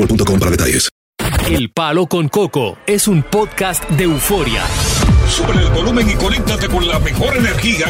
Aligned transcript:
boostmobile.com 0.00 0.38
para 0.38 0.50
detalles. 0.50 0.88
El 1.48 1.70
Palo 1.70 2.06
con 2.06 2.28
Coco 2.28 2.78
es 2.86 3.08
un 3.08 3.22
podcast 3.22 3.88
de 3.90 4.04
euforia. 4.04 4.62
Sube 5.28 5.52
el 5.52 5.68
volumen 5.70 6.08
y 6.08 6.14
conéctate 6.14 6.68
con 6.68 6.86
la 6.88 6.98
mejor 6.98 7.36
energía. 7.36 7.86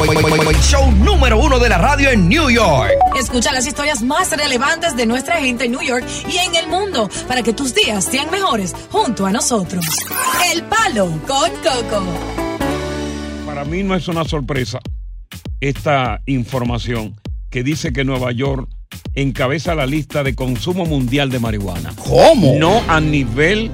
Show 0.61 0.91
número 0.91 1.39
uno 1.39 1.59
de 1.59 1.69
la 1.69 1.77
radio 1.77 2.09
en 2.09 2.27
New 2.27 2.49
York. 2.49 2.91
Escucha 3.17 3.51
las 3.51 3.65
historias 3.65 4.03
más 4.03 4.31
relevantes 4.31 4.95
de 4.95 5.05
nuestra 5.05 5.37
gente 5.37 5.65
en 5.65 5.71
New 5.71 5.81
York 5.81 6.05
y 6.27 6.37
en 6.37 6.55
el 6.55 6.67
mundo 6.67 7.09
para 7.27 7.41
que 7.41 7.53
tus 7.53 7.73
días 7.73 8.05
sean 8.05 8.29
mejores 8.29 8.75
junto 8.91 9.25
a 9.25 9.31
nosotros. 9.31 9.85
El 10.53 10.63
Palo 10.63 11.07
con 11.27 11.51
Coco. 11.63 12.03
Para 13.45 13.65
mí 13.65 13.83
no 13.83 13.95
es 13.95 14.07
una 14.07 14.25
sorpresa 14.25 14.79
esta 15.61 16.21
información 16.25 17.15
que 17.49 17.63
dice 17.63 17.93
que 17.93 18.03
Nueva 18.03 18.31
York 18.31 18.67
encabeza 19.15 19.75
la 19.75 19.85
lista 19.85 20.23
de 20.23 20.35
consumo 20.35 20.85
mundial 20.85 21.29
de 21.29 21.39
marihuana. 21.39 21.93
¿Cómo? 22.07 22.53
No 22.57 22.81
a 22.87 22.99
nivel 23.01 23.69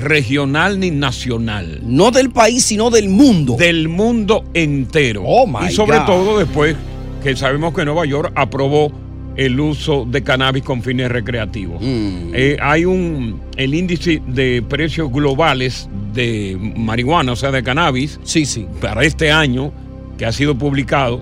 regional 0.00 0.78
ni 0.80 0.90
nacional. 0.90 1.80
No 1.82 2.10
del 2.10 2.30
país, 2.30 2.64
sino 2.64 2.90
del 2.90 3.08
mundo. 3.08 3.56
Del 3.58 3.88
mundo 3.88 4.44
entero. 4.54 5.22
Oh, 5.24 5.46
my 5.46 5.68
y 5.68 5.72
sobre 5.72 5.98
God. 5.98 6.06
todo 6.06 6.38
después 6.38 6.76
que 7.22 7.34
sabemos 7.36 7.74
que 7.74 7.84
Nueva 7.84 8.04
York 8.04 8.32
aprobó 8.34 8.92
el 9.36 9.58
uso 9.60 10.06
de 10.06 10.22
cannabis 10.22 10.62
con 10.62 10.82
fines 10.82 11.10
recreativos. 11.10 11.80
Mm. 11.82 12.30
Eh, 12.34 12.56
hay 12.60 12.84
un 12.86 13.40
el 13.56 13.74
índice 13.74 14.22
de 14.26 14.62
precios 14.66 15.10
globales 15.12 15.88
de 16.14 16.56
marihuana, 16.76 17.32
o 17.32 17.36
sea, 17.36 17.50
de 17.50 17.62
cannabis, 17.62 18.18
Sí, 18.22 18.46
sí. 18.46 18.66
para 18.80 19.04
este 19.04 19.30
año 19.30 19.72
que 20.16 20.24
ha 20.24 20.32
sido 20.32 20.56
publicado, 20.56 21.20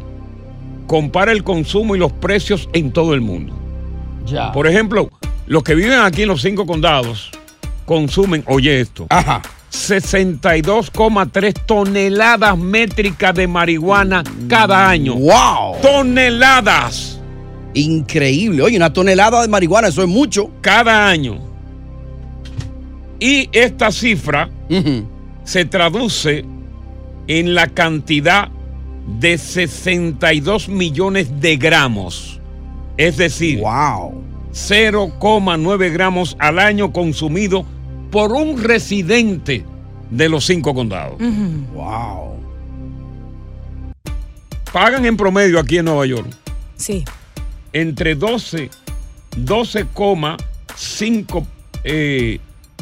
compara 0.86 1.32
el 1.32 1.42
consumo 1.44 1.94
y 1.96 1.98
los 1.98 2.12
precios 2.12 2.68
en 2.72 2.92
todo 2.92 3.14
el 3.14 3.20
mundo. 3.20 3.54
Ya. 4.26 4.52
Por 4.52 4.66
ejemplo, 4.66 5.10
los 5.46 5.62
que 5.62 5.74
viven 5.74 5.98
aquí 6.00 6.22
en 6.22 6.28
los 6.28 6.42
cinco 6.42 6.66
condados 6.66 7.30
consumen, 7.84 8.44
oye 8.46 8.80
esto, 8.80 9.06
Ajá. 9.10 9.42
62,3 9.70 11.52
toneladas 11.66 12.56
métricas 12.56 13.34
de 13.34 13.46
marihuana 13.48 14.22
cada 14.48 14.88
año. 14.88 15.14
¡Wow! 15.14 15.80
Toneladas 15.82 17.14
Increíble. 17.74 18.62
Oye, 18.62 18.76
una 18.76 18.92
tonelada 18.92 19.42
de 19.42 19.48
marihuana, 19.48 19.88
eso 19.88 20.02
es 20.02 20.08
mucho. 20.08 20.50
cada 20.60 21.08
año. 21.08 21.38
Y 23.18 23.48
esta 23.52 23.90
cifra 23.90 24.48
se 25.44 25.64
traduce 25.64 26.44
en 27.26 27.54
la 27.54 27.66
cantidad 27.68 28.48
de 29.06 29.38
62 29.38 30.68
millones 30.68 31.40
de 31.40 31.56
gramos. 31.56 32.40
Es 32.96 33.16
decir, 33.16 33.58
Wow. 33.60 34.22
0,9 34.52 35.92
gramos 35.92 36.36
al 36.38 36.58
año 36.60 36.92
consumido 36.92 37.66
por 38.10 38.32
un 38.32 38.62
residente 38.62 39.64
de 40.10 40.28
los 40.28 40.44
cinco 40.46 40.74
condados. 40.74 41.18
Wow. 41.74 42.34
Pagan 44.72 45.04
en 45.06 45.16
promedio 45.16 45.58
aquí 45.58 45.78
en 45.78 45.86
Nueva 45.86 46.06
York 46.06 46.28
Sí. 46.76 47.04
entre 47.72 48.14
12, 48.14 48.70
12,5, 49.36 51.46
eh, 51.84 52.38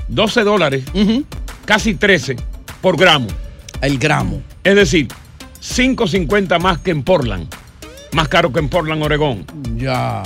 12 0.08 0.42
dólares, 0.44 0.84
casi 1.64 1.94
13 1.94 2.36
por 2.80 2.96
gramo. 2.98 3.28
El 3.80 3.98
gramo. 3.98 4.42
Es 4.64 4.74
decir, 4.76 5.08
5.50 5.62 6.60
más 6.60 6.78
que 6.78 6.90
en 6.90 7.04
Portland. 7.04 7.46
Más 8.12 8.28
caro 8.28 8.52
que 8.52 8.58
en 8.58 8.68
Portland, 8.68 9.02
Oregón. 9.02 9.46
Ya. 9.76 10.22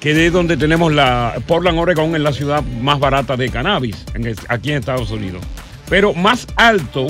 Que 0.00 0.26
es 0.26 0.32
donde 0.32 0.56
tenemos 0.56 0.92
la. 0.92 1.34
Portland, 1.46 1.78
Oregón 1.78 2.14
es 2.14 2.22
la 2.22 2.32
ciudad 2.32 2.62
más 2.80 2.98
barata 2.98 3.36
de 3.36 3.50
cannabis 3.50 4.04
en 4.14 4.34
aquí 4.48 4.70
en 4.70 4.78
Estados 4.78 5.10
Unidos. 5.10 5.42
Pero 5.88 6.14
más 6.14 6.46
alto, 6.56 7.06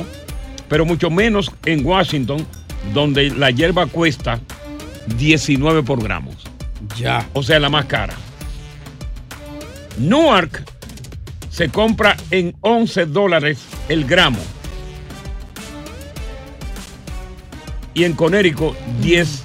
pero 0.69 0.85
mucho 0.85 1.09
menos 1.09 1.53
en 1.65 1.87
Washington, 1.87 2.45
donde 2.93 3.31
la 3.31 3.51
hierba 3.51 3.87
cuesta 3.87 4.41
19 5.17 5.85
por 5.85 6.03
gramos. 6.03 6.37
Ya. 6.97 7.27
O 7.33 7.43
sea, 7.43 7.61
la 7.61 7.71
más 7.71 7.87
cara. 7.87 8.15
Newark 9.99 10.65
se 11.49 11.69
compra 11.69 12.17
en 12.33 12.57
11 12.61 13.07
dólares 13.07 13.65
el 13.89 14.05
gramo. 14.05 14.41
Y 17.95 18.05
en 18.05 18.15
Connecticut 18.15 18.77
10 19.01 19.43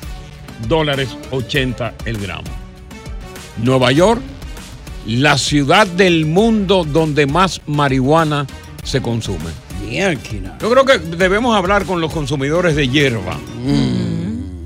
dólares 0.68 1.10
80 1.32 1.94
el 2.06 2.18
gramo. 2.18 2.50
Nueva 3.58 3.92
York, 3.92 4.22
la 5.06 5.38
ciudad 5.38 5.88
del 5.88 6.26
mundo 6.26 6.84
donde 6.84 7.26
más 7.26 7.62
marihuana 7.68 8.48
se 8.84 9.02
consume. 9.02 9.52
Yo 10.62 10.70
creo 10.70 10.86
que 10.86 10.98
debemos 10.98 11.56
hablar 11.56 11.86
con 11.86 12.02
los 12.02 12.12
consumidores 12.12 12.76
de 12.76 12.90
hierba 12.90 13.38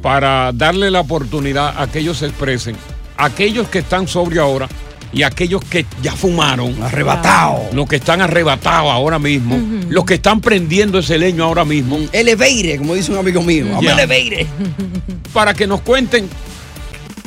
para 0.02 0.52
darle 0.54 0.92
la 0.92 1.02
oportunidad 1.02 1.82
a 1.82 1.88
que 1.88 2.00
ellos 2.00 2.18
se 2.18 2.28
expresen, 2.28 2.76
aquellos 3.18 3.70
que 3.70 3.80
están 3.80 4.08
sobrios 4.08 4.44
ahora 4.44 4.68
y 5.14 5.24
aquellos 5.24 5.64
que 5.64 5.86
ya 6.02 6.14
fumaron, 6.14 6.82
Arrebatado. 6.82 7.70
los 7.74 7.88
que 7.88 7.98
están 7.98 8.22
arrebatados 8.22 8.92
ahora 8.92 9.20
mismo, 9.20 9.58
los 9.90 10.06
que 10.06 10.16
están 10.16 10.42
prendiendo 10.42 11.00
ese 11.00 11.18
leño 11.18 11.44
ahora 11.44 11.66
mismo, 11.66 12.00
Eleveire, 12.12 12.78
como 12.78 12.96
dice 12.96 13.12
un 13.12 13.20
amigo 13.20 13.42
mío. 13.42 13.66
Eleveire. 13.80 14.48
para 15.34 15.54
que 15.54 15.68
nos 15.68 15.82
cuenten 15.82 16.28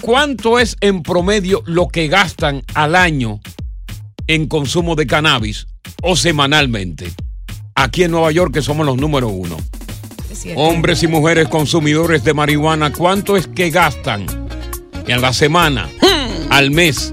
cuánto 0.01 0.59
es 0.59 0.77
en 0.81 1.03
promedio 1.03 1.63
lo 1.67 1.89
que 1.89 2.09
gastan 2.09 2.63
al 2.75 2.97
año 2.97 3.41
en 4.27 4.47
consumo 4.47 4.97
de 4.97 5.07
cannabis 5.07 5.67
o 6.03 6.17
semanalmente. 6.17 7.13
Aquí 7.75 8.05
en 8.05 8.11
Nueva 8.11 8.33
York, 8.33 8.53
que 8.55 8.63
somos 8.63 8.87
los 8.87 8.97
número 8.97 9.29
uno. 9.29 9.57
Hombres 10.57 11.03
y 11.03 11.07
mujeres 11.07 11.49
consumidores 11.49 12.25
de 12.25 12.35
marihuana, 12.35 12.93
¿cuánto 12.93 13.37
es 13.37 13.47
que 13.47 13.71
gastan 13.71 14.27
en 15.07 15.21
la 15.21 15.33
semana, 15.33 15.89
al 16.51 16.71
mes, 16.71 17.13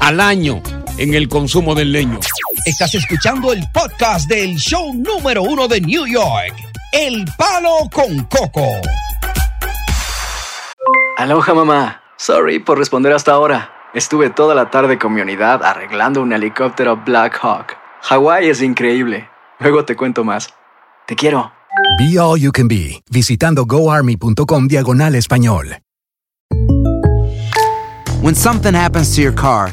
al 0.00 0.20
año 0.20 0.62
en 0.98 1.14
el 1.14 1.28
consumo 1.28 1.74
del 1.74 1.92
leño? 1.92 2.18
Estás 2.66 2.94
escuchando 2.94 3.52
el 3.52 3.62
podcast 3.72 4.28
del 4.28 4.56
show 4.56 4.92
número 4.94 5.42
uno 5.42 5.68
de 5.68 5.80
New 5.80 6.06
York. 6.06 6.54
El 6.92 7.24
Palo 7.36 7.88
con 7.92 8.24
Coco. 8.24 8.66
Aloha 11.16 11.54
mamá. 11.54 12.02
Sorry 12.16 12.58
por 12.58 12.78
responder 12.78 13.12
hasta 13.12 13.32
ahora. 13.32 13.72
Estuve 13.94 14.30
toda 14.30 14.54
la 14.54 14.70
tarde 14.70 14.98
con 14.98 15.12
mi 15.14 15.20
unidad 15.20 15.64
arreglando 15.64 16.22
un 16.22 16.32
helicóptero 16.32 16.96
Black 16.96 17.38
Hawk. 17.42 17.76
Hawái 18.02 18.48
es 18.48 18.62
increíble. 18.62 19.28
Luego 19.58 19.84
te 19.84 19.96
cuento 19.96 20.24
más. 20.24 20.48
Te 21.06 21.16
quiero. 21.16 21.52
Be 21.98 22.18
All 22.18 22.38
You 22.40 22.52
Can 22.52 22.68
Be, 22.68 23.02
visitando 23.10 23.64
goarmy.com 23.66 24.68
diagonal 24.68 25.14
español. 25.14 25.80
When 28.22 28.34
something 28.34 28.74
happens 28.74 29.14
to 29.14 29.22
your 29.22 29.34
car, 29.34 29.72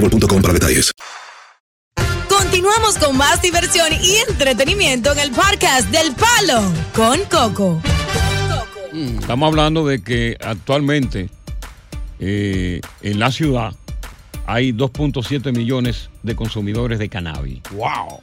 boostmobile.com 0.00 0.42
para 0.42 0.54
detalles. 0.54 0.92
Continuamos 2.28 2.98
con 2.98 3.16
más 3.16 3.42
diversión 3.42 3.92
y 4.02 4.16
entretenimiento 4.28 5.12
en 5.12 5.18
el 5.18 5.30
podcast 5.30 5.88
del 5.90 6.14
Palo 6.14 6.62
con 6.94 7.20
Coco. 7.24 7.80
Estamos 8.92 9.46
hablando 9.46 9.86
de 9.86 10.02
que 10.02 10.36
actualmente 10.40 11.30
eh, 12.18 12.80
en 13.02 13.18
la 13.18 13.30
ciudad 13.30 13.74
hay 14.46 14.72
2.7 14.72 15.56
millones 15.56 16.10
de 16.22 16.34
consumidores 16.34 16.98
de 16.98 17.08
cannabis. 17.08 17.60
¡Wow! 17.72 18.20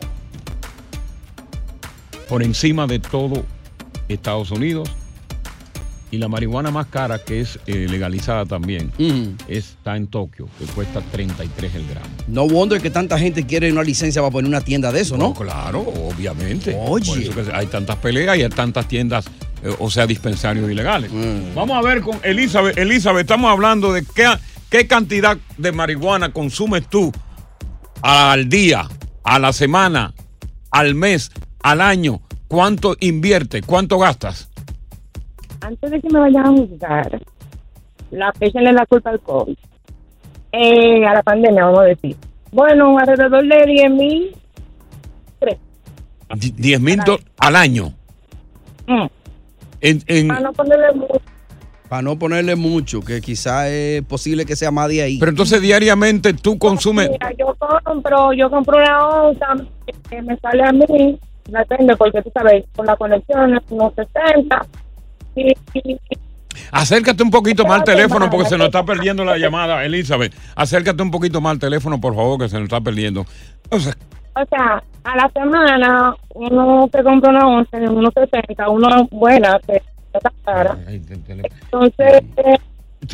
Por 2.28 2.44
encima 2.44 2.86
de 2.86 3.00
todo 3.00 3.46
Estados 4.10 4.52
Unidos. 4.52 4.90
Y 6.10 6.18
la 6.18 6.30
marihuana 6.30 6.72
más 6.72 6.88
cara, 6.88 7.20
que 7.20 7.42
es 7.42 7.60
eh, 7.68 7.86
legalizada 7.90 8.46
también, 8.46 8.92
está 9.50 9.98
en 9.98 10.08
Tokio, 10.08 10.48
que 10.58 10.66
cuesta 10.66 11.02
33 11.02 11.76
el 11.76 11.88
gramo. 11.88 12.08
No 12.28 12.48
wonder 12.48 12.82
que 12.82 12.90
tanta 12.90 13.20
gente 13.20 13.46
quiere 13.46 13.70
una 13.72 13.84
licencia 13.84 14.22
para 14.22 14.32
poner 14.32 14.48
una 14.48 14.62
tienda 14.62 14.92
de 14.94 15.02
eso, 15.02 15.18
¿no? 15.18 15.28
Oh, 15.28 15.34
claro, 15.34 15.82
obviamente. 15.82 16.78
Oye. 16.80 17.12
Por 17.12 17.20
eso 17.20 17.36
que 17.36 17.52
hay 17.54 17.68
tantas 17.68 17.98
peleas 17.98 18.38
y 18.38 18.44
hay 18.44 18.50
tantas 18.50 18.88
tiendas, 18.88 19.26
eh, 19.64 19.76
o 19.80 19.90
sea, 19.90 20.08
dispensarios 20.08 20.72
ilegales. 20.72 21.12
Mm. 21.12 21.54
Vamos 21.54 21.78
a 21.78 21.82
ver 21.82 22.02
con 22.02 22.20
Elizabeth. 22.24 22.78
Elizabeth, 22.78 23.22
estamos 23.22 23.52
hablando 23.52 23.92
de 23.92 24.06
qué, 24.16 24.30
qué 24.70 24.88
cantidad 24.88 25.38
de 25.58 25.72
marihuana 25.74 26.32
consumes 26.32 26.88
tú 26.90 27.12
al 28.02 28.48
día, 28.48 28.88
a 29.24 29.40
la 29.40 29.52
semana, 29.52 30.14
al 30.72 30.96
mes, 30.96 31.32
al 31.62 31.82
año. 31.82 32.22
¿Cuánto 32.48 32.96
inviertes? 33.02 33.62
¿Cuánto 33.66 34.00
gastas? 34.00 34.48
Antes 35.62 35.92
de 35.92 36.02
que 36.02 36.10
me 36.10 36.20
vayan 36.20 36.46
a 36.46 36.50
juzgar, 36.50 37.22
la 38.12 38.34
échenle 38.40 38.72
la 38.74 38.86
culpa 38.86 39.10
al 39.12 39.20
COVID. 39.20 39.56
Eh, 40.52 41.06
a 41.06 41.14
la 41.14 41.24
pandemia, 41.24 41.66
vamos 41.66 41.80
a 41.82 41.84
decir. 41.84 42.16
Bueno, 42.52 42.98
alrededor 42.98 43.46
de 43.46 43.66
10 43.66 43.92
mil. 43.92 44.36
Di- 46.36 46.52
10 46.52 46.82
mil 46.82 47.00
al 47.38 47.56
año. 47.56 47.94
En- 49.80 50.02
en- 50.08 50.28
Para 50.28 50.40
no 50.42 50.54
ponerle 50.54 50.94
mucho. 50.94 51.22
Para 51.88 52.02
no 52.02 52.20
ponerle 52.20 52.56
mucho, 52.58 53.00
que 53.02 53.22
quizá 53.22 53.70
es 53.70 54.02
posible 54.04 54.46
que 54.46 54.56
sea 54.58 54.72
más 54.72 54.90
de 54.90 55.02
ahí. 55.04 55.20
pero 55.20 55.30
entonces 55.30 55.62
diariamente 55.62 56.34
tú 56.34 56.58
consumes. 56.58 57.10
Mira, 57.12 57.32
yo 57.38 57.56
compro, 57.86 58.34
yo 58.34 58.50
compro 58.50 58.78
una 58.78 59.08
onza 59.08 59.46
que 60.10 60.22
me 60.22 60.36
sale 60.38 60.64
a 60.64 60.72
mí, 60.74 61.18
depende, 61.50 61.96
porque 61.96 62.22
tú 62.22 62.30
sabes, 62.34 62.66
con 62.76 62.86
la 62.88 62.96
conexión, 62.98 63.58
unos 63.70 63.94
60. 63.96 64.66
Acércate 66.72 67.24
un 67.24 67.32
poquito 67.32 67.66
más 67.66 67.80
al 67.80 67.84
teléfono 67.84 68.30
porque 68.30 68.50
se 68.50 68.58
nos 68.58 68.68
está 68.68 68.84
perdiendo 68.84 69.24
la 69.24 69.38
llamada, 69.38 69.84
Elizabeth. 69.86 70.34
Acércate 70.56 71.02
un 71.02 71.12
poquito 71.12 71.40
más 71.40 71.52
al 71.52 71.60
teléfono, 71.60 72.00
por 72.02 72.16
favor, 72.16 72.40
que 72.40 72.50
se 72.50 72.56
nos 72.56 72.64
está 72.64 72.82
perdiendo. 72.82 73.26
O 73.70 73.80
sea, 73.80 73.96
o 74.36 74.46
sea, 74.50 74.84
a 75.04 75.16
la 75.16 75.32
semana, 75.34 76.16
uno 76.36 76.90
se 76.92 77.04
compra 77.04 77.30
una 77.30 77.48
onza 77.48 77.78
en 77.78 77.90
unos 77.90 78.14
60, 78.14 78.70
una 78.70 79.04
buena, 79.10 79.60
que 79.66 79.82
está 80.14 80.32
cara. 80.46 80.78
Entonces, 80.88 82.24
eh, 82.38 82.58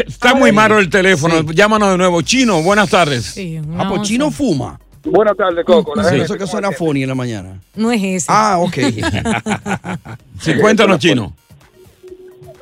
está 0.06 0.36
muy 0.36 0.52
malo 0.52 0.80
el 0.80 0.90
teléfono. 0.90 1.42
Llámanos 1.52 1.92
de 1.92 1.98
nuevo. 1.98 2.22
Chino, 2.22 2.62
buenas 2.62 2.90
tardes. 2.90 3.38
Ah, 3.78 3.86
pues 3.88 4.02
Chino 4.02 4.32
fuma. 4.32 4.80
Buenas 5.06 5.36
tardes, 5.36 5.66
Coco. 5.66 5.96
La 5.96 6.06
Sí. 6.06 6.20
Eso 6.22 6.38
que 6.38 6.48
suena 6.48 6.72
funny 6.72 7.04
en 7.04 7.10
la 7.10 7.16
mañana. 7.16 7.60
No 7.76 7.92
es 7.92 8.02
ese. 8.04 8.28
Ah, 8.30 8.58
ok. 8.60 8.78
Sí, 10.40 10.56
cuéntanos, 10.60 11.00
Chino. 11.00 11.34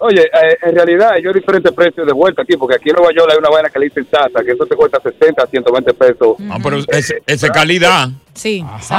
Oye, 0.04 0.22
eh, 0.24 0.58
en 0.64 0.76
realidad 0.76 1.12
yo 1.24 1.32
diferentes 1.32 1.72
precios 1.74 2.08
de 2.08 2.12
vuelta 2.14 2.42
aquí, 2.42 2.58
porque 2.58 2.76
aquí 2.76 2.90
en 2.90 2.96
Nueva 2.96 3.12
York 3.14 3.30
hay 3.32 3.38
una 3.38 3.50
vaina 3.50 3.70
que 3.70 3.78
le 3.80 3.86
dicen 3.86 4.08
Sasa, 4.10 4.44
que 4.44 4.52
eso 4.52 4.66
te 4.66 4.76
cuesta 4.76 5.00
60 5.00 5.44
a 5.44 5.46
120 5.48 5.94
pesos. 5.94 6.38
Ah, 6.50 6.58
pero 6.64 6.78
es, 6.78 7.46
calidad. 7.54 8.10
Sí, 8.34 8.66
Eso, 8.80 8.94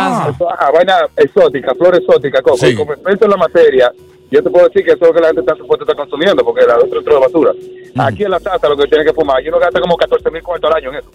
ajá, 0.51 0.71
vaina 0.73 0.95
exótica, 1.17 1.75
flor 1.75 1.97
exótica, 1.97 2.41
Coco. 2.41 2.57
Sí. 2.59 2.67
Y 2.69 2.75
como 2.77 2.93
experto 2.93 3.25
en 3.25 3.31
la 3.33 3.37
materia, 3.37 3.91
yo 4.31 4.43
te 4.43 4.49
puedo 4.51 4.69
decir 4.69 4.85
que 4.85 4.93
eso 4.93 5.01
es 5.03 5.09
lo 5.09 5.15
que 5.15 5.21
la 5.21 5.27
gente 5.29 5.41
está 5.41 5.57
supuesta 5.57 5.83
a 5.83 5.85
estar 5.87 5.97
consumiendo, 5.97 6.45
porque 6.45 6.65
la 6.65 6.77
otra 6.77 6.99
es 7.01 7.05
de 7.05 7.15
basura. 7.19 7.53
Aquí 7.97 8.23
en 8.25 8.31
la 8.31 8.39
Sasa 8.39 8.69
lo 8.69 8.77
que 8.77 8.87
tiene 8.87 9.05
que 9.05 9.13
fumar, 9.13 9.43
y 9.45 9.49
uno 9.49 9.59
gasta 9.59 9.81
como 9.81 9.97
14 9.97 10.31
mil 10.31 10.43
cuartos 10.43 10.71
al 10.71 10.77
año 10.77 10.91
en 10.91 10.99
eso. 10.99 11.11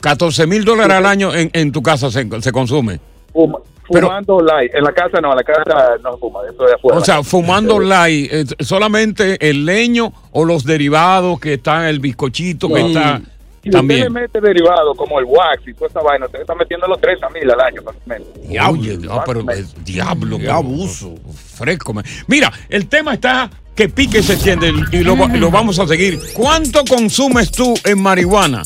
14 0.00 0.46
mil 0.46 0.64
dólares 0.64 0.96
al 0.96 1.06
año 1.06 1.34
en, 1.34 1.50
en 1.52 1.72
tu 1.72 1.82
casa 1.82 2.10
se, 2.12 2.26
se 2.40 2.52
consume. 2.52 3.00
Fuma- 3.32 3.58
fumando 4.00 4.40
light. 4.40 4.74
En 4.74 4.84
la 4.84 4.92
casa 4.92 5.20
no, 5.20 5.30
en 5.30 5.36
la 5.36 5.44
casa 5.44 5.96
no 6.02 6.16
fuma, 6.18 6.40
eso 6.52 6.66
es 6.68 6.74
afuera. 6.74 6.98
O 6.98 7.04
sea, 7.04 7.22
fumando 7.22 7.78
light, 7.78 8.32
eh, 8.32 8.44
solamente 8.60 9.36
el 9.48 9.64
leño 9.64 10.12
o 10.32 10.44
los 10.44 10.64
derivados 10.64 11.38
que 11.40 11.54
está 11.54 11.88
el 11.90 12.00
bizcochito 12.00 12.68
que 12.68 12.80
No. 12.80 12.86
está 12.88 13.16
Si 13.18 13.22
usted 13.24 13.64
le 13.64 13.70
también. 13.70 14.12
mete 14.12 14.40
derivados 14.40 14.96
como 14.96 15.18
el 15.20 15.24
wax 15.26 15.62
y 15.66 15.74
toda 15.74 15.88
esa 15.88 16.00
vaina, 16.00 16.26
usted 16.26 16.40
está 16.40 16.54
metiendo 16.54 16.86
los 16.88 17.00
30 17.00 17.28
mil 17.30 17.50
al 17.50 17.60
año, 17.60 17.82
más 17.82 17.94
o 17.94 18.08
menos. 18.08 18.28
Oye, 18.70 18.98
no, 18.98 19.22
pero 19.24 19.48
es 19.52 19.74
diablo. 19.84 20.38
Qué 20.38 20.50
abuso. 20.50 21.14
Fresco. 21.54 21.92
man. 21.92 22.04
Mira, 22.26 22.52
el 22.68 22.88
tema 22.88 23.14
está 23.14 23.48
que 23.74 23.88
pique 23.88 24.18
y 24.18 24.22
se 24.22 24.34
extiende 24.34 24.72
y 24.92 24.98
lo 25.04 25.50
vamos 25.50 25.78
a 25.78 25.86
seguir. 25.86 26.18
¿Cuánto 26.34 26.84
consumes 26.84 27.50
tú 27.52 27.72
en 27.84 28.02
marihuana 28.02 28.62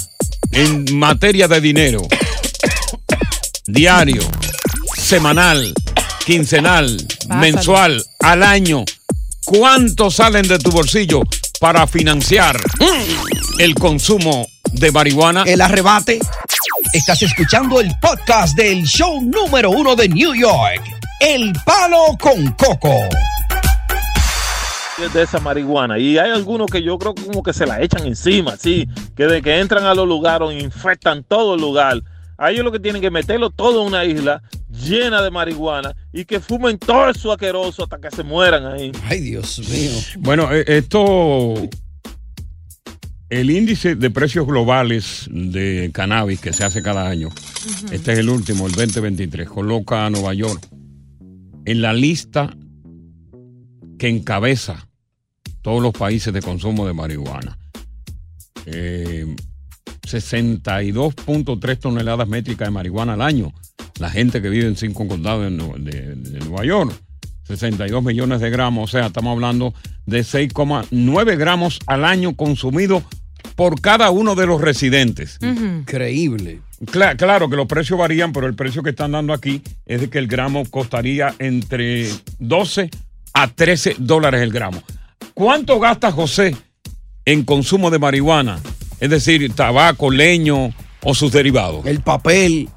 en 0.52 0.85
materia 0.99 1.47
de 1.47 1.61
dinero? 1.61 2.00
Diario, 3.68 4.23
semanal, 5.07 5.73
quincenal, 6.25 6.97
mensual, 7.29 8.03
al 8.19 8.43
año. 8.43 8.85
¿Cuánto 9.45 10.11
salen 10.11 10.49
de 10.49 10.59
tu 10.59 10.73
bolsillo 10.73 11.23
para 11.61 11.87
financiar 11.87 12.57
el 13.61 13.77
consumo 13.77 14.49
de 14.73 14.91
marihuana? 14.91 15.45
El 15.47 15.61
arrebate. 15.61 16.19
Estás 16.93 17.23
escuchando 17.23 17.81
el 17.81 17.89
podcast 18.01 18.57
del 18.57 18.83
show 18.83 19.23
número 19.23 19.71
uno 19.71 19.95
de 19.95 20.09
New 20.09 20.35
York. 20.35 20.83
El 21.21 21.53
palo 21.65 22.19
con 22.21 22.51
coco. 22.55 22.99
de 25.15 25.23
esa 25.23 25.39
marihuana 25.39 26.01
y 26.01 26.19
hay 26.19 26.33
algunos 26.33 26.69
que 26.69 26.83
yo 26.83 26.99
creo 26.99 27.15
que 27.15 27.25
como 27.27 27.45
que 27.45 27.53
se 27.53 27.65
la 27.65 27.81
echan 27.81 28.05
encima, 28.07 28.57
sí, 28.57 28.89
que 29.17 29.27
de 29.27 29.41
que 29.41 29.61
entran 29.61 29.85
a 29.85 29.95
los 29.95 30.09
lugares 30.09 30.51
infectan 30.61 31.23
todo 31.23 31.55
el 31.55 31.61
lugar. 31.61 32.03
A 32.39 32.51
ellos 32.51 32.65
lo 32.65 32.73
que 32.73 32.81
tienen 32.81 33.01
que 33.01 33.11
meterlo 33.11 33.51
todo 33.51 33.83
en 33.83 33.87
una 33.87 34.05
isla 34.05 34.43
llena 34.83 35.23
de 35.23 35.30
marihuana 35.30 35.95
y 36.12 36.25
que 36.25 36.40
fumen 36.40 36.78
todo 36.78 37.11
eso 37.11 37.33
asqueroso 37.33 37.85
hasta 37.85 38.00
que 38.00 38.11
se 38.11 38.23
mueran 38.23 38.66
ahí. 38.66 38.92
Ay, 39.04 39.21
Dios 39.21 39.59
mío. 39.68 39.90
Bueno, 40.18 40.52
eh, 40.52 40.64
esto, 40.66 41.54
el 43.28 43.50
índice 43.50 43.97
de 43.97 44.11
precios 44.11 44.47
globales 44.47 45.28
de 45.30 45.90
cannabis 45.92 46.40
que 46.40 46.52
se 46.52 46.64
hace 46.64 46.83
cada 46.83 47.09
año, 47.09 47.28
este 47.90 48.12
es 48.12 48.18
el 48.18 48.28
último, 48.28 48.66
el 48.66 48.73
2023, 48.73 49.49
coloca 49.49 50.06
a 50.06 50.11
Nueva 50.11 50.35
York 50.35 50.66
en 51.64 51.83
la 51.83 51.92
lista 51.92 52.56
que 53.99 54.09
encabeza 54.09 54.88
todos 55.62 55.83
los 55.83 55.92
países 55.92 56.33
de 56.33 56.42
consumo 56.42 56.87
de 56.87 56.92
marihuana. 56.92 57.59
Eh, 58.66 59.35
62.3 60.07 61.79
toneladas 61.79 62.29
métricas 62.29 62.69
de 62.69 62.73
marihuana 62.73 63.15
al 63.15 63.23
año. 63.23 63.53
La 63.99 64.11
gente 64.11 64.43
que 64.43 64.49
vive 64.49 64.67
en 64.67 64.77
cinco 64.77 65.07
condados 65.09 65.45
de, 65.45 65.51
Nu- 65.51 65.75
de- 65.79 66.15
de 66.15 66.39
Nueva 66.41 66.65
York. 66.65 66.93
62 67.45 68.03
millones 68.03 68.41
de 68.41 68.51
gramos, 68.51 68.91
o 68.91 68.99
sea, 68.99 69.07
estamos 69.07 69.33
hablando 69.33 69.73
de 70.05 70.21
6,9 70.25 71.37
gramos 71.37 71.79
al 71.87 72.05
año 72.05 72.35
consumido 72.35 73.05
por 73.55 73.81
cada 73.81 74.11
uno 74.11 74.35
de 74.35 74.47
los 74.47 74.61
residentes. 74.61 75.39
Increíble. 75.41 76.61
Cla- 76.87 77.17
claro 77.17 77.49
que 77.49 77.55
los 77.57 77.67
precios 77.69 77.99
varían, 78.01 78.33
pero 78.33 78.49
el 78.49 78.55
precio 78.57 78.83
que 78.83 78.91
están 78.91 79.13
dando 79.13 79.33
aquí 79.33 79.63
es 79.87 80.01
de 80.01 80.11
que 80.11 80.19
el 80.19 80.27
gramo 80.27 80.65
costaría 80.69 81.35
entre 81.39 82.09
12 82.41 82.91
a 83.33 83.47
13 83.49 83.95
dólares 84.01 84.43
el 84.43 84.53
gramo. 84.53 84.83
¿Cuánto 85.33 85.79
gasta 85.79 86.11
José 86.11 86.57
en 87.25 87.45
consumo 87.45 87.91
de 87.91 87.99
marihuana? 88.01 88.59
Es 89.00 89.11
decir, 89.11 89.53
tabaco, 89.55 90.11
leño 90.11 90.71
o 91.03 91.15
sus 91.15 91.33
derivados. 91.33 91.85
El 91.87 92.00
papel. 92.00 92.69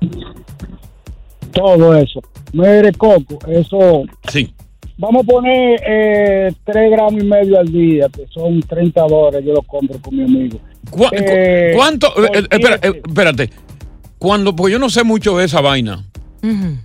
Todo 1.52 1.96
eso. 1.96 2.22
Mire, 2.54 2.92
Coco, 2.94 3.40
eso. 3.48 4.04
Sí. 4.32 4.54
Vamos 4.98 5.24
a 5.24 5.28
poner 5.28 5.80
eh, 5.88 6.52
3 6.66 6.92
gramos 6.92 7.14
y 7.24 7.26
medio 7.26 7.58
al 7.60 7.68
día, 7.72 8.08
que 8.14 8.26
son 8.34 8.60
30 8.62 9.02
dólares. 9.08 9.46
Yo 9.46 9.54
lo 9.54 9.62
compro 9.64 9.98
con 10.02 10.16
mi 10.16 10.24
amigo. 10.24 10.60
¿Cu- 10.90 10.98
cu- 11.00 11.06
Eh, 11.14 11.72
¿Cuánto? 11.76 12.08
eh, 12.24 12.30
eh, 12.34 12.48
espera, 12.52 12.76
eh, 12.82 13.02
espérate. 13.08 13.50
Cuando, 14.18 14.56
pues 14.56 14.74
yo 14.74 14.80
no 14.80 14.90
sé 14.90 15.04
mucho 15.04 15.38
de 15.38 15.46
esa 15.46 15.62
vaina. 15.62 16.06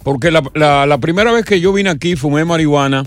Porque 0.02 0.30
la, 0.32 0.42
la- 0.54 0.86
la 0.86 0.98
primera 0.98 1.32
vez 1.32 1.44
que 1.44 1.60
yo 1.60 1.72
vine 1.72 1.90
aquí 1.90 2.16
fumé 2.16 2.44
marihuana, 2.44 3.04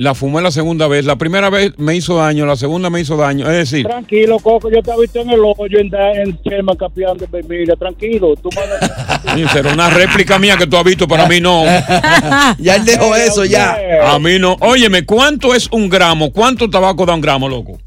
la 0.00 0.14
fumé 0.14 0.40
la 0.40 0.50
segunda 0.50 0.88
vez. 0.88 1.04
La 1.04 1.16
primera 1.16 1.50
vez 1.50 1.78
me 1.78 1.94
hizo 1.94 2.16
daño, 2.16 2.46
la 2.46 2.56
segunda 2.56 2.88
me 2.88 3.00
hizo 3.00 3.18
daño. 3.18 3.44
Es 3.50 3.70
decir, 3.70 3.86
Tranquilo, 3.86 4.38
Coco, 4.38 4.70
yo 4.70 4.82
te 4.82 4.90
he 4.90 4.98
visto 4.98 5.20
en 5.20 5.28
el 5.28 5.40
hoyo, 5.40 5.78
en, 5.78 5.90
en 5.94 6.42
Chema, 6.42 6.74
capeando 6.74 7.26
en 7.26 7.30
Bermuda. 7.30 7.76
Tranquilo, 7.76 8.34
tú 8.36 8.48
será 9.52 9.74
una 9.74 9.90
réplica 9.90 10.38
mía 10.38 10.56
que 10.56 10.66
tú 10.66 10.78
has 10.78 10.84
visto, 10.84 11.06
para 11.06 11.28
mí 11.28 11.40
no. 11.40 11.64
ya 12.58 12.76
él 12.76 12.84
dejó 12.86 13.14
eso, 13.14 13.44
ya. 13.44 13.78
A 14.02 14.18
mí 14.18 14.38
no. 14.38 14.56
Óyeme, 14.60 15.04
¿cuánto 15.04 15.54
es 15.54 15.68
un 15.70 15.90
gramo? 15.90 16.32
¿Cuánto 16.32 16.70
tabaco 16.70 17.04
da 17.04 17.14
un 17.14 17.20
gramo, 17.20 17.46
loco? 17.46 17.78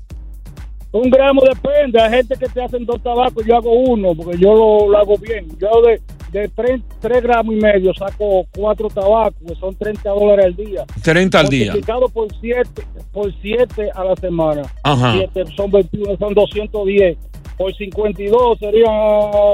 Un 0.92 1.10
gramo 1.10 1.42
depende. 1.42 2.00
Hay 2.00 2.12
gente 2.12 2.36
que 2.38 2.46
te 2.48 2.64
hacen 2.64 2.86
dos 2.86 3.02
tabacos, 3.02 3.44
yo 3.44 3.56
hago 3.56 3.74
uno, 3.74 4.14
porque 4.14 4.38
yo 4.38 4.54
lo, 4.54 4.88
lo 4.88 4.98
hago 5.00 5.18
bien. 5.18 5.48
Yo 5.60 5.82
de, 5.82 6.00
de 6.34 6.50
tres, 6.50 6.82
tres 7.00 7.22
gramos 7.24 7.54
y 7.56 7.58
medio 7.60 7.94
saco 7.94 8.46
cuatro 8.56 8.88
tabacos, 8.90 9.38
que 9.48 9.56
son 9.56 9.76
30 9.76 10.10
dólares 10.10 10.46
al 10.48 10.56
día. 10.56 10.84
30 11.02 11.40
al 11.40 11.48
día. 11.50 11.66
Multiplicado 11.72 12.10
por 12.10 12.28
siete, 12.42 12.84
por 13.12 13.34
siete 13.42 13.90
a 13.96 14.04
la 14.04 14.16
semana. 14.16 14.64
Ajá. 14.84 15.14
Siete 15.18 15.44
son 15.56 15.72
21, 15.72 16.18
son 16.18 16.34
210. 16.34 17.18
Por 17.58 17.74
52 17.76 18.58
serían 18.60 18.92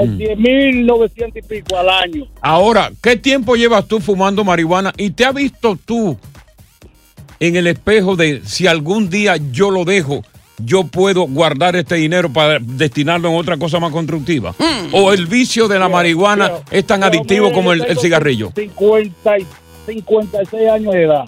Mm. 0.01 0.17
10.900 0.17 1.31
y 1.36 1.41
pico 1.41 1.77
al 1.77 1.89
año. 1.89 2.25
Ahora, 2.41 2.91
¿qué 3.03 3.17
tiempo 3.17 3.55
llevas 3.57 3.86
tú 3.88 4.00
fumando 4.00 4.43
marihuana? 4.45 4.93
¿Y 4.98 5.09
te 5.12 5.25
has 5.25 5.33
visto 5.33 5.77
tú 5.86 6.17
en 7.41 7.55
el 7.57 7.67
espejo 7.67 8.15
de 8.15 8.41
si 8.45 8.67
algún 8.67 9.09
día 9.09 9.36
yo 9.51 9.69
lo 9.69 9.83
dejo, 9.83 10.24
yo 10.63 10.84
puedo 10.84 11.24
guardar 11.28 11.75
este 11.75 11.96
dinero 11.96 12.32
para 12.32 12.60
destinarlo 12.60 13.30
en 13.30 13.36
otra 13.36 13.58
cosa 13.58 13.80
más 13.80 13.92
constructiva? 13.92 14.54
¿O 14.92 15.12
el 15.13 15.25
vicio 15.28 15.68
de 15.68 15.80
la 15.80 15.89
marihuana 15.89 16.51
es 16.72 16.86
tan 16.86 17.04
adictivo 17.04 17.51
como 17.51 17.72
el, 17.74 17.82
el 17.86 17.98
cigarrillo? 18.00 18.51
50, 18.56 19.39
y- 19.39 19.46
56 19.88 20.70
años 20.70 20.94
de 20.94 21.04
edad. 21.04 21.25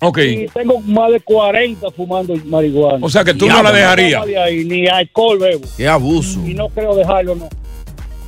Ok. 0.00 0.18
Y 0.18 0.46
tengo 0.48 0.80
más 0.80 1.10
de 1.12 1.20
40 1.20 1.90
fumando 1.92 2.34
marihuana. 2.44 2.98
O 3.00 3.08
sea 3.08 3.24
que 3.24 3.32
tú 3.32 3.46
no 3.46 3.62
la 3.62 3.72
dejarías. 3.72 4.26
de 4.26 4.38
ahí, 4.38 4.64
ni 4.64 4.86
alcohol 4.86 5.38
bebo. 5.38 5.62
Qué 5.76 5.88
abuso. 5.88 6.40
Y 6.46 6.52
no 6.54 6.68
creo 6.68 6.94
dejarlo, 6.94 7.34
no. 7.34 7.48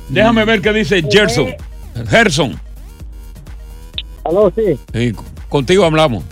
Déjame 0.09 0.45
ver 0.45 0.61
qué 0.61 0.73
dice 0.73 1.03
Gerson. 1.07 1.53
Gerson. 2.09 2.59
Aló, 4.23 4.51
sí. 4.55 4.77
Sí, 4.93 5.13
contigo 5.49 5.83
hablamos. 5.85 6.23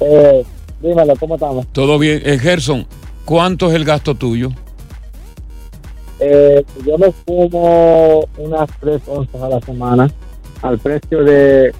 Eh, 0.00 0.44
dímelo, 0.86 1.14
¿cómo 1.16 1.34
estamos? 1.34 1.66
Todo 1.72 1.98
bien. 1.98 2.22
Eh, 2.24 2.38
Gerson, 2.38 2.86
¿cuánto 3.24 3.68
es 3.68 3.74
el 3.74 3.84
gasto 3.84 4.14
tuyo? 4.14 4.50
Eh, 6.18 6.64
yo 6.86 6.96
me 6.96 7.12
fumo 7.12 8.24
unas 8.38 8.68
3 8.80 9.02
onzas 9.06 9.42
a 9.42 9.48
la 9.48 9.60
semana 9.60 10.10
al 10.62 10.78
precio 10.78 11.22
de 11.22 11.74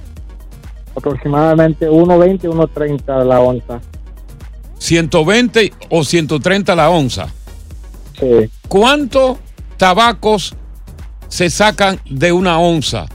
aproximadamente 0.94 1.88
1.20, 1.88 2.40
1.30 2.42 3.24
la 3.24 3.40
onza. 3.40 3.80
120 4.78 5.72
o 5.90 6.04
130 6.04 6.74
la 6.74 6.90
onza. 6.90 7.28
Sí. 8.18 8.50
¿Cuántos 8.68 9.38
tabacos 9.76 10.54
se 11.28 11.50
sacan 11.50 12.00
de 12.08 12.32
una 12.32 12.58
onza? 12.58 13.06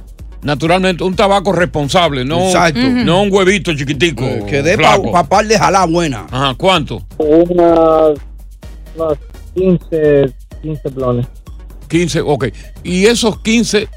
Naturalmente, 0.44 1.04
un 1.04 1.16
tabaco 1.16 1.52
responsable, 1.52 2.26
no, 2.26 2.40
Exacto. 2.48 2.80
No 2.82 3.22
un 3.22 3.32
huevito 3.32 3.74
chiquitico. 3.76 4.24
Eh, 4.24 4.44
que 4.50 4.64
dé 4.64 4.76
pa- 4.78 4.94
flaco. 4.96 5.12
pa' 5.12 5.24
par 5.26 5.46
de 5.46 5.58
jalá 5.60 5.86
buena. 5.86 6.26
Ajá, 6.32 6.56
¿cuánto? 6.58 7.04
Unas, 7.20 8.18
unas 8.96 9.18
15, 9.54 10.34
15 10.64 10.90
blones. 10.90 11.28
15, 11.88 12.22
ok. 12.22 12.46
Y 12.84 13.06
esos 13.06 13.40
15 13.42 13.88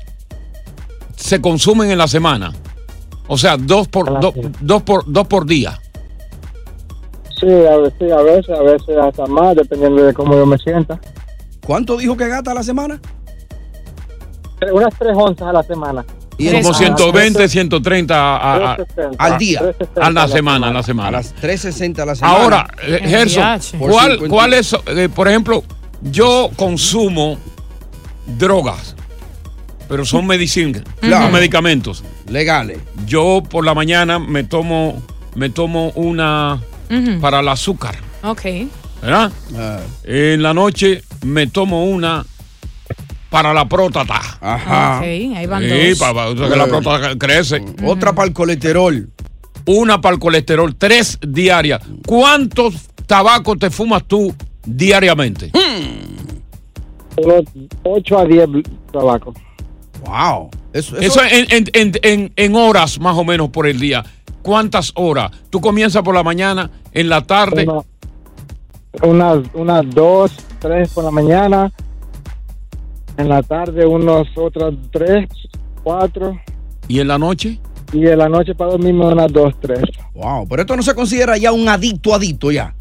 se 1.17 1.41
consumen 1.41 1.91
en 1.91 1.97
la 1.99 2.09
semana. 2.09 2.53
O 3.27 3.39
sea, 3.39 3.57
dos 3.57 3.89
por, 3.89 4.21
do- 4.21 4.35
dos 4.61 4.83
por, 4.83 5.11
dos 5.11 5.27
por 5.27 5.47
día. 5.47 5.81
Sí, 7.41 7.47
a 7.49 7.77
veces, 7.79 8.13
a 8.13 8.23
veces, 8.23 8.51
a 8.51 8.63
veces 8.63 8.97
hasta 9.03 9.27
más, 9.27 9.57
dependiendo 9.57 10.05
de 10.05 10.13
cómo 10.13 10.35
yo 10.35 10.45
me 10.45 10.59
sienta. 10.59 11.01
¿Cuánto 11.67 11.97
dijo 11.97 12.17
que 12.19 12.29
gasta 12.29 12.51
a 12.51 12.55
la 12.55 12.63
semana? 12.63 13.01
Unas 14.73 14.95
3 14.99 15.13
onzas 15.17 15.49
a 15.49 15.53
la 15.53 15.63
semana. 15.63 16.05
Como 16.39 16.75
120, 16.75 17.49
130 17.49 18.37
a- 18.37 18.77
Al 19.19 19.39
día. 19.39 19.63
a 20.01 20.11
la 20.11 20.29
semana, 20.29 20.69
a 20.69 20.73
la 20.73 20.83
semana. 20.83 21.09
A 21.09 21.13
las 21.13 21.33
360 21.35 22.03
a 22.03 22.07
la 22.07 22.15
semana. 22.15 22.37
Ahora, 22.37 22.67
eh, 22.83 23.01
Gerson, 23.05 23.43
¿cuál, 23.79 24.13
50. 24.13 24.29
cuál 24.29 24.53
es, 24.55 24.77
eh, 24.89 25.09
por 25.15 25.29
ejemplo, 25.29 25.63
yo 26.03 26.51
consumo 26.57 27.39
drogas, 28.39 28.95
pero 29.89 30.05
son 30.05 30.27
medicinas, 30.27 30.83
Claro. 31.01 31.23
son 31.25 31.33
medicamentos. 31.33 32.05
Legales. 32.29 32.79
Yo 33.07 33.43
por 33.49 33.65
la 33.65 33.75
mañana 33.75 34.19
me 34.19 34.45
tomo, 34.45 35.03
me 35.35 35.51
tomo 35.51 35.91
una 35.95 36.61
para 37.21 37.41
el 37.41 37.49
azúcar, 37.49 37.97
Ok. 38.23 38.43
¿verdad? 39.03 39.33
En 40.05 40.43
la 40.43 40.55
noche 40.55 41.03
me 41.25 41.47
tomo 41.47 41.85
una 41.85 42.25
para 43.35 43.53
la 43.53 43.69
próstata. 43.69 44.21
Ajá. 44.41 44.99
Ok, 44.99 45.03
ahí 45.03 45.47
van 45.47 45.61
Sí, 45.65 45.89
dos. 45.91 45.99
para, 45.99 46.37
sea, 46.37 46.49
que 46.49 46.57
la 46.57 46.67
próstata 46.69 47.19
crece. 47.19 47.65
Otra 47.85 48.13
para 48.13 48.29
el 48.29 48.33
colesterol. 48.33 49.09
Una 49.67 50.01
para 50.01 50.15
el 50.15 50.21
colesterol, 50.21 50.77
tres 50.77 51.19
diarias. 51.27 51.81
¿Cuántos 52.07 52.75
tabacos 53.07 53.59
te 53.59 53.71
fumas 53.71 54.05
tú 54.05 54.33
diariamente? 54.65 55.51
Unos 57.17 57.43
8 57.83 58.19
a 58.21 58.25
10 58.25 58.49
tabacos. 58.93 59.35
Wow. 60.07 60.51
Eso, 60.73 60.97
Eso 60.99 61.21
en, 61.25 61.47
en- 61.51 61.71
en- 61.73 61.93
en- 62.03 62.33
en 62.37 62.55
horas 62.55 63.01
más 63.01 63.17
o 63.17 63.25
menos 63.25 63.49
por 63.51 63.67
el 63.67 63.81
día. 63.81 64.05
¿Cuántas 64.43 64.93
horas? 64.95 65.33
Tú 65.51 65.61
comienzas 65.61 66.03
por 66.05 66.15
la 66.15 66.23
mañana, 66.23 66.71
en 66.93 67.09
la 67.09 67.23
tarde. 67.23 67.67
Unas, 69.03 69.39
unas 69.55 69.91
2, 69.91 70.31
3 70.61 70.89
por 70.91 71.03
la 71.03 71.11
mañana. 71.11 71.73
En 73.17 73.29
la 73.29 73.43
tarde, 73.43 73.87
unos 73.87 74.27
otros 74.37 74.75
3, 74.91 75.29
4. 75.83 76.41
¿Y 76.89 77.01
en 77.01 77.09
la 77.09 77.19
noche? 77.19 77.61
Y 77.93 78.07
en 78.07 78.19
la 78.19 78.29
noche 78.29 78.55
para 78.55 78.73
dormirme 78.73 79.07
unas 79.07 79.33
2, 79.33 79.55
3. 79.61 79.79
Wow, 80.15 80.49
pero 80.49 80.63
esto 80.63 80.77
no 80.77 80.83
se 80.83 80.95
considera 80.95 81.37
ya 81.37 81.53
un 81.53 81.69
adicto 81.69 82.15
adicto 82.15 82.51
ya. 82.51 82.75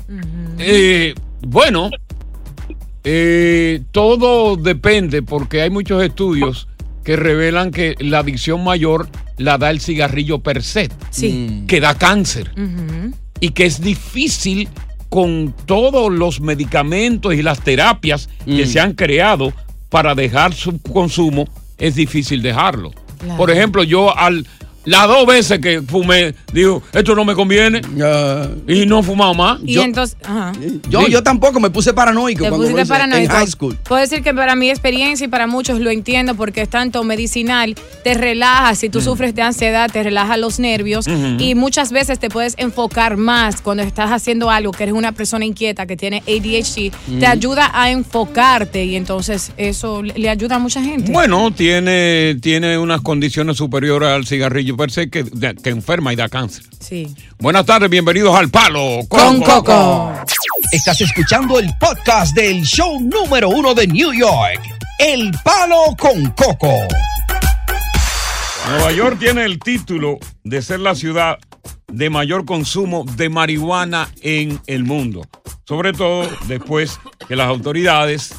Eh, 0.57 1.13
bueno, 1.41 1.89
eh, 3.03 3.81
todo 3.91 4.55
depende 4.55 5.21
porque 5.21 5.61
hay 5.61 5.69
muchos 5.69 6.01
estudios 6.03 6.67
que 7.03 7.15
revelan 7.15 7.71
que 7.71 7.95
la 7.99 8.19
adicción 8.19 8.63
mayor 8.63 9.07
la 9.37 9.57
da 9.57 9.69
el 9.71 9.81
cigarrillo 9.81 10.39
per 10.39 10.63
se, 10.63 10.89
Sí. 11.09 11.65
que 11.67 11.79
da 11.81 11.95
cáncer 11.97 12.51
y 13.39 13.49
que 13.49 13.65
es 13.65 13.81
difícil 13.81 14.69
con 15.09 15.53
todos 15.65 16.11
los 16.11 16.39
medicamentos 16.39 17.33
y 17.35 17.41
las 17.43 17.59
terapias 17.59 18.29
que 18.45 18.63
Mm. 18.63 18.67
se 18.67 18.79
han 18.79 18.93
creado 18.93 19.51
para 19.93 20.15
dejar 20.15 20.55
su 20.55 20.81
consumo, 20.81 21.47
es 21.77 21.93
difícil 21.93 22.41
dejarlo. 22.41 22.89
Claro. 23.19 23.37
Por 23.37 23.51
ejemplo, 23.51 23.83
yo 23.83 24.17
al 24.17 24.47
las 24.85 25.07
dos 25.07 25.25
veces 25.25 25.59
que 25.59 25.81
fumé, 25.81 26.33
digo, 26.51 26.81
esto 26.91 27.15
no 27.15 27.23
me 27.23 27.35
conviene 27.35 27.81
y 28.67 28.85
no 28.85 28.99
he 28.99 29.03
fumado 29.03 29.33
más. 29.33 29.59
Y 29.63 29.79
entonces, 29.79 30.17
ajá. 30.23 30.53
Yo, 30.89 31.07
yo 31.07 31.21
tampoco 31.23 31.59
me 31.59 31.69
puse 31.69 31.93
paranoico 31.93 32.43
Te 32.43 32.49
cuando 32.49 32.67
pusiste 32.67 32.85
paranoico. 32.85 33.23
en 33.23 33.29
high 33.29 33.47
school. 33.47 33.77
Puedo 33.83 34.01
decir 34.01 34.23
que 34.23 34.33
para 34.33 34.55
mi 34.55 34.69
experiencia 34.69 35.25
y 35.25 35.27
para 35.27 35.47
muchos 35.47 35.79
lo 35.79 35.91
entiendo 35.91 36.35
porque 36.35 36.63
es 36.63 36.69
tanto 36.69 37.03
medicinal, 37.03 37.75
te 38.03 38.13
relaja, 38.13 38.73
si 38.75 38.89
tú 38.89 39.01
sufres 39.01 39.35
de 39.35 39.41
ansiedad, 39.43 39.89
te 39.91 40.01
relaja 40.03 40.37
los 40.37 40.59
nervios 40.59 41.05
y 41.37 41.55
muchas 41.55 41.91
veces 41.91 42.19
te 42.19 42.29
puedes 42.29 42.55
enfocar 42.57 43.17
más 43.17 43.61
cuando 43.61 43.83
estás 43.83 44.11
haciendo 44.11 44.49
algo, 44.49 44.71
que 44.71 44.83
eres 44.83 44.95
una 44.95 45.11
persona 45.11 45.45
inquieta, 45.45 45.85
que 45.85 45.95
tiene 45.95 46.23
ADHD, 46.27 46.91
te 47.19 47.27
ayuda 47.27 47.71
a 47.73 47.91
enfocarte 47.91 48.85
y 48.85 48.95
entonces 48.95 49.51
eso 49.57 50.01
le 50.01 50.23
le 50.23 50.29
ayuda 50.29 50.55
a 50.55 50.59
mucha 50.59 50.81
gente. 50.81 51.11
Bueno, 51.11 51.51
tiene, 51.51 52.35
tiene 52.41 52.77
unas 52.77 53.01
condiciones 53.01 53.57
superiores 53.57 54.07
al 54.09 54.25
cigarrillo 54.25 54.72
per 54.77 54.91
se 54.91 55.09
que, 55.09 55.23
de- 55.23 55.55
que 55.55 55.69
enferma 55.69 56.13
y 56.13 56.15
da 56.15 56.29
cáncer. 56.29 56.63
Sí. 56.79 57.13
Buenas 57.39 57.65
tardes, 57.65 57.89
bienvenidos 57.89 58.35
al 58.35 58.49
Palo 58.49 58.99
Con 59.07 59.41
Coco. 59.41 60.13
Estás 60.71 61.01
escuchando 61.01 61.59
el 61.59 61.69
podcast 61.79 62.35
del 62.35 62.63
show 62.63 62.99
número 62.99 63.49
uno 63.49 63.73
de 63.73 63.87
New 63.87 64.11
York, 64.13 64.59
El 64.99 65.31
Palo 65.43 65.95
con 65.99 66.29
Coco. 66.31 66.71
Nueva 68.69 68.91
York 68.93 69.17
tiene 69.19 69.43
el 69.45 69.59
título 69.59 70.17
de 70.43 70.61
ser 70.61 70.79
la 70.79 70.95
ciudad 70.95 71.37
de 71.87 72.09
mayor 72.09 72.45
consumo 72.45 73.03
de 73.17 73.29
marihuana 73.29 74.09
en 74.21 74.59
el 74.67 74.83
mundo. 74.83 75.27
Sobre 75.67 75.93
todo 75.93 76.27
después 76.47 76.99
que 77.27 77.35
las 77.35 77.47
autoridades 77.47 78.33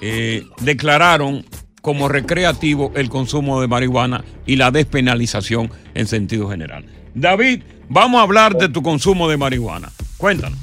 eh, 0.00 0.44
declararon 0.60 1.44
como 1.86 2.08
recreativo 2.08 2.90
el 2.96 3.08
consumo 3.08 3.60
de 3.60 3.68
marihuana 3.68 4.24
y 4.44 4.56
la 4.56 4.72
despenalización 4.72 5.70
en 5.94 6.08
sentido 6.08 6.48
general. 6.48 6.84
David, 7.14 7.62
vamos 7.88 8.18
a 8.18 8.24
hablar 8.24 8.56
de 8.56 8.68
tu 8.68 8.82
consumo 8.82 9.28
de 9.28 9.36
marihuana. 9.36 9.92
Cuéntanos. 10.16 10.58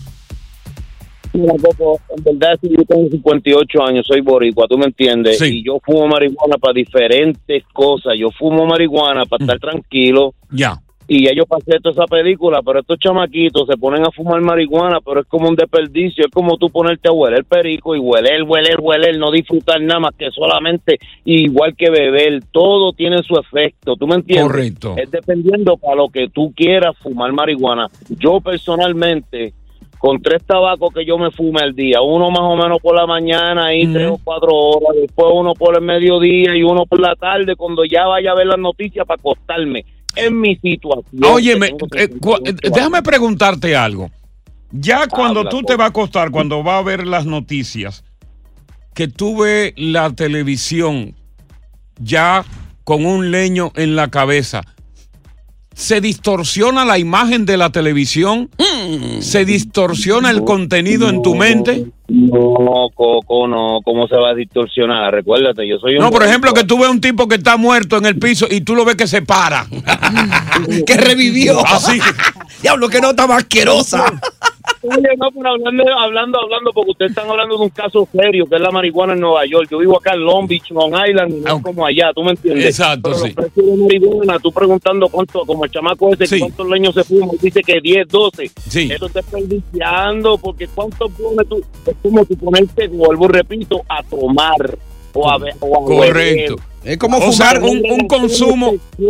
Mira, 1.32 1.54
Coco, 1.62 2.02
en 2.18 2.24
verdad, 2.26 2.60
si 2.60 2.68
yo 2.72 2.84
tengo 2.84 3.08
58 3.10 3.84
años, 3.84 4.06
soy 4.06 4.20
boricua, 4.20 4.68
tú 4.68 4.78
me 4.78 4.88
entiendes, 4.88 5.42
y 5.42 5.64
yo 5.64 5.80
fumo 5.82 6.08
marihuana 6.08 6.58
para 6.58 6.74
diferentes 6.74 7.64
cosas. 7.72 8.16
Yo 8.20 8.30
fumo 8.30 8.66
marihuana 8.66 9.26
para 9.26 9.46
estar 9.46 9.60
tranquilo. 9.60 10.34
Ya. 10.52 10.83
Y 11.08 11.26
ya 11.26 11.34
yo 11.36 11.46
pasé 11.46 11.80
toda 11.82 11.92
esa 11.92 12.06
película, 12.06 12.62
pero 12.62 12.80
estos 12.80 12.98
chamaquitos 12.98 13.68
se 13.68 13.78
ponen 13.78 14.04
a 14.04 14.12
fumar 14.12 14.40
marihuana, 14.42 15.00
pero 15.02 15.22
es 15.22 15.28
como 15.28 15.50
un 15.50 15.56
desperdicio, 15.56 16.26
es 16.26 16.32
como 16.32 16.58
tú 16.58 16.70
ponerte 16.70 17.10
a 17.10 17.12
hueler 17.12 17.40
el 17.40 17.46
perico 17.46 17.96
y 17.96 18.00
hueler, 18.00 18.44
hueler, 18.44 18.78
hueler, 18.80 19.18
no 19.18 19.32
disfrutar 19.32 19.82
nada 19.82 20.00
más 20.00 20.16
que 20.16 20.32
solamente 20.32 21.00
igual 21.26 21.76
que 21.76 21.90
beber, 21.90 22.42
todo 22.52 22.94
tiene 22.94 23.22
su 23.24 23.36
efecto, 23.36 23.96
¿tú 23.96 24.08
me 24.08 24.16
entiendes? 24.16 24.48
Correcto. 24.48 24.96
Es 24.98 25.12
dependiendo 25.12 25.78
para 25.78 25.96
lo 25.96 26.10
que 26.10 26.30
tú 26.30 26.54
quieras 26.56 26.96
fumar 27.00 27.34
marihuana. 27.34 27.90
Yo 28.10 28.40
personalmente, 28.40 29.54
con 29.98 30.22
tres 30.22 30.44
tabacos 30.46 30.94
que 30.94 31.06
yo 31.06 31.18
me 31.18 31.32
fume 31.32 31.62
al 31.62 31.76
día, 31.76 32.02
uno 32.02 32.30
más 32.30 32.44
o 32.44 32.56
menos 32.56 32.80
por 32.82 32.96
la 32.96 33.06
mañana 33.06 33.76
y 33.76 33.92
tres 33.92 34.08
o 34.10 34.20
cuatro 34.24 34.54
horas, 34.54 35.02
después 35.02 35.28
uno 35.34 35.54
por 35.54 35.76
el 35.76 35.82
mediodía 35.82 36.56
y 36.56 36.64
uno 36.64 36.86
por 36.86 37.00
la 37.00 37.16
tarde, 37.16 37.56
cuando 37.58 37.84
ya 37.84 38.06
vaya 38.06 38.32
a 38.32 38.36
ver 38.36 38.48
las 38.48 38.60
noticias 38.60 39.06
para 39.06 39.20
acostarme. 39.20 39.86
En 40.16 40.40
mi 40.40 40.56
situación. 40.58 41.06
Tengo 41.12 41.40
eh, 41.40 41.70
eh, 41.96 42.08
58 42.10 42.54
déjame 42.74 43.02
preguntarte 43.02 43.76
algo. 43.76 44.12
Ya 44.72 45.08
cuando 45.08 45.42
Habla, 45.42 45.52
tú 45.52 45.58
por 45.62 45.66
te 45.68 45.76
vas 45.76 45.86
a 45.86 45.90
acostar, 45.90 46.32
cuando 46.32 46.64
vas 46.64 46.80
a 46.80 46.84
ver 46.84 47.06
las 47.06 47.26
noticias, 47.26 48.04
que 48.94 49.08
tú 49.08 49.42
ves 49.42 49.74
la 49.78 50.12
televisión 50.12 51.16
ya 52.00 52.44
con 52.84 53.06
un 53.06 53.32
leño 53.32 53.72
en 53.76 53.96
la 53.96 54.10
cabeza, 54.10 54.64
se 55.74 56.02
distorsiona 56.02 56.86
la 56.86 56.98
imagen 56.98 57.46
de 57.46 57.58
la 57.58 57.72
televisión, 57.72 58.50
se 59.20 59.46
distorsiona 59.46 60.30
el 60.30 60.44
contenido 60.44 61.10
en 61.10 61.22
tu 61.22 61.36
mente. 61.36 61.86
No, 62.08 62.90
Coco, 62.94 63.48
no, 63.48 63.80
¿cómo 63.84 64.08
se 64.08 64.16
va 64.16 64.32
a 64.32 64.34
distorsionar? 64.36 65.14
Recuérdate, 65.14 65.68
yo 65.68 65.80
soy 65.80 65.96
un... 65.96 66.02
No, 66.02 66.12
por 66.12 66.24
ejemplo, 66.24 66.54
que 66.54 66.64
tú 66.64 66.78
ves 66.78 66.90
un 66.90 67.02
tipo 67.02 67.28
que 67.28 67.36
está 67.36 67.58
muerto 67.58 67.98
en 67.98 68.06
el 68.06 68.20
piso 68.20 68.46
y 68.50 68.62
tú 68.62 68.76
lo 68.76 68.86
ves 68.86 68.96
que 68.96 69.08
se 69.08 69.22
para. 69.22 69.66
que 70.86 70.98
revivió. 70.98 71.66
Así. 71.66 72.00
Diablo, 72.62 72.90
que 72.90 73.02
nota 73.02 73.26
más 73.26 73.38
asquerosa. 73.40 74.06
Oye, 74.84 75.08
no, 75.18 75.32
pero 75.32 75.50
hablando, 75.52 75.84
hablando, 75.98 76.40
hablando, 76.42 76.72
porque 76.74 76.92
ustedes 76.92 77.12
están 77.12 77.30
hablando 77.30 77.58
de 77.58 77.64
un 77.64 77.70
caso 77.70 78.08
serio, 78.12 78.46
que 78.48 78.56
es 78.56 78.62
la 78.62 78.70
marihuana 78.72 79.14
en 79.14 79.22
Nueva 79.22 79.46
York. 79.46 79.68
Yo 79.72 79.78
vivo 79.80 79.98
acá 79.98 80.14
en 80.14 80.26
Long 80.26 80.46
Beach, 80.48 80.70
Long 80.72 80.94
Island, 81.08 81.38
y 81.38 81.40
no 81.40 81.58
es 81.58 81.64
como 81.64 81.86
allá, 81.86 82.12
¿tú 82.14 82.22
me 82.24 82.32
entiendes? 82.32 82.66
Exacto, 82.66 83.02
Pero 83.12 83.16
sí. 83.16 83.24
los 83.28 83.34
precios 83.36 83.66
de 83.66 83.78
marihuana, 83.84 84.40
tú 84.40 84.52
preguntando 84.52 85.08
cuánto, 85.10 85.46
como 85.46 85.64
el 85.66 85.72
chamaco 85.72 86.14
ese, 86.14 86.38
cuántos 86.40 86.70
leños 86.70 86.94
se 86.94 87.04
fuma, 87.06 87.32
dice 87.42 87.62
que 87.62 87.80
10, 87.82 88.08
12. 88.10 88.52
Sí. 88.70 88.90
Eso 88.92 89.06
está 89.06 89.22
desperdiciando, 89.22 90.38
porque 90.38 90.68
cuánto 90.68 91.08
pone 91.10 91.46
tú, 91.48 91.62
es 91.88 91.96
como 92.02 92.26
tú 92.26 92.36
ponerte, 92.38 92.88
vuelvo 92.90 93.28
repito, 93.30 93.82
a 93.88 94.04
tomar 94.04 94.78
o 95.14 95.30
a, 95.30 95.38
be- 95.38 95.54
o 95.62 95.78
a 95.78 95.86
Correcto. 95.86 96.56
beber. 96.56 96.74
Es 96.84 96.98
como 96.98 97.18
O 97.20 97.32
sea, 97.32 97.52
fumar. 97.52 97.70
un, 97.72 97.82
un 97.92 98.08
consumo, 98.10 98.72
un- 98.98 99.10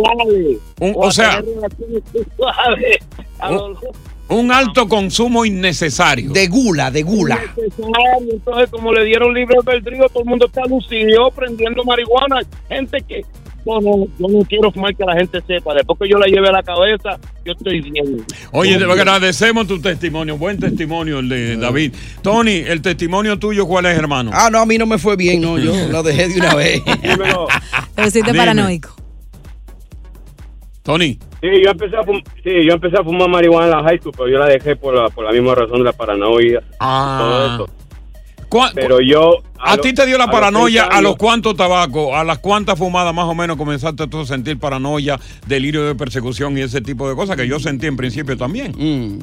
o 0.94 1.00
o 1.00 1.06
a 1.08 1.10
sea, 1.10 1.42
un- 4.28 4.50
alto 4.52 4.88
consumo 4.88 5.44
innecesario. 5.44 6.30
De 6.32 6.46
gula, 6.48 6.90
de 6.90 7.02
gula. 7.02 7.40
Entonces, 8.30 8.70
como 8.70 8.92
le 8.92 9.04
dieron 9.04 9.32
libre 9.34 9.56
albedrío, 9.58 10.08
todo 10.08 10.22
el 10.22 10.28
mundo 10.28 10.46
está 10.46 10.62
lucido 10.66 11.30
prendiendo 11.30 11.84
marihuana. 11.84 12.40
Gente 12.68 13.02
que. 13.06 13.22
No, 13.66 13.80
no, 13.80 14.04
yo 14.18 14.28
no 14.28 14.44
quiero 14.46 14.70
fumar 14.70 14.94
que 14.94 15.04
la 15.06 15.14
gente 15.16 15.40
sepa. 15.46 15.72
Después 15.72 15.98
que 15.98 16.06
yo 16.10 16.18
la 16.18 16.26
lleve 16.26 16.48
a 16.48 16.52
la 16.52 16.62
cabeza, 16.62 17.18
yo 17.46 17.52
estoy 17.52 17.80
bien. 17.80 18.22
Oye, 18.52 18.76
te 18.76 18.84
agradecemos 18.84 19.66
tu 19.66 19.80
testimonio, 19.80 20.36
buen 20.36 20.58
testimonio 20.60 21.20
el 21.20 21.30
de 21.30 21.56
David. 21.56 21.94
Tony, 22.20 22.56
el 22.56 22.82
testimonio 22.82 23.38
tuyo, 23.38 23.66
¿cuál 23.66 23.86
es, 23.86 23.96
hermano? 23.96 24.32
Ah, 24.34 24.50
no, 24.52 24.58
a 24.58 24.66
mí 24.66 24.76
no 24.76 24.84
me 24.84 24.98
fue 24.98 25.16
bien, 25.16 25.40
no, 25.40 25.56
yo 25.58 25.72
lo 25.88 26.02
dejé 26.02 26.28
de 26.28 26.40
una 26.40 26.54
vez. 26.54 26.82
Pero 27.94 28.10
si 28.10 28.20
te 28.20 28.26
Dime. 28.32 28.38
paranoico. 28.38 28.94
Tony. 30.82 31.18
Sí, 31.44 31.62
yo 31.62 31.72
empecé 31.72 31.94
a 31.94 32.02
fumar, 32.02 32.22
sí, 32.42 32.50
yo 32.66 32.72
empecé 32.72 32.96
a 32.98 33.04
fumar 33.04 33.28
marihuana 33.28 33.66
en 33.66 33.70
la 33.72 33.82
high 33.82 33.98
school, 33.98 34.14
pero 34.16 34.28
yo 34.30 34.38
la 34.38 34.46
dejé 34.46 34.76
por 34.76 34.94
la, 34.94 35.10
por 35.10 35.26
la 35.26 35.30
misma 35.30 35.54
razón 35.54 35.76
de 35.76 35.84
la 35.84 35.92
paranoia. 35.92 36.62
Ah. 36.80 37.18
Todo 37.20 37.66
eso. 37.66 37.74
¿Cuá- 38.48 38.70
Pero 38.74 39.00
yo... 39.00 39.42
¿A 39.58 39.76
ti 39.76 39.92
te 39.92 40.06
dio 40.06 40.16
la 40.16 40.24
a 40.24 40.30
paranoia 40.30 40.82
30 40.84 40.96
a 40.96 41.02
los 41.02 41.16
cuántos 41.16 41.54
tabacos, 41.54 42.14
a 42.14 42.24
las 42.24 42.38
cuántas 42.38 42.78
fumadas 42.78 43.12
más 43.14 43.26
o 43.26 43.34
menos 43.34 43.58
comenzaste 43.58 44.06
tú 44.06 44.20
a 44.20 44.24
sentir 44.26 44.58
paranoia, 44.58 45.18
delirio 45.46 45.84
de 45.84 45.94
persecución 45.94 46.56
y 46.56 46.62
ese 46.62 46.80
tipo 46.80 47.06
de 47.10 47.14
cosas 47.14 47.36
que 47.36 47.46
yo 47.46 47.58
sentí 47.60 47.88
en 47.88 47.96
principio 47.98 48.38
también? 48.38 48.72
Mm. 48.72 49.18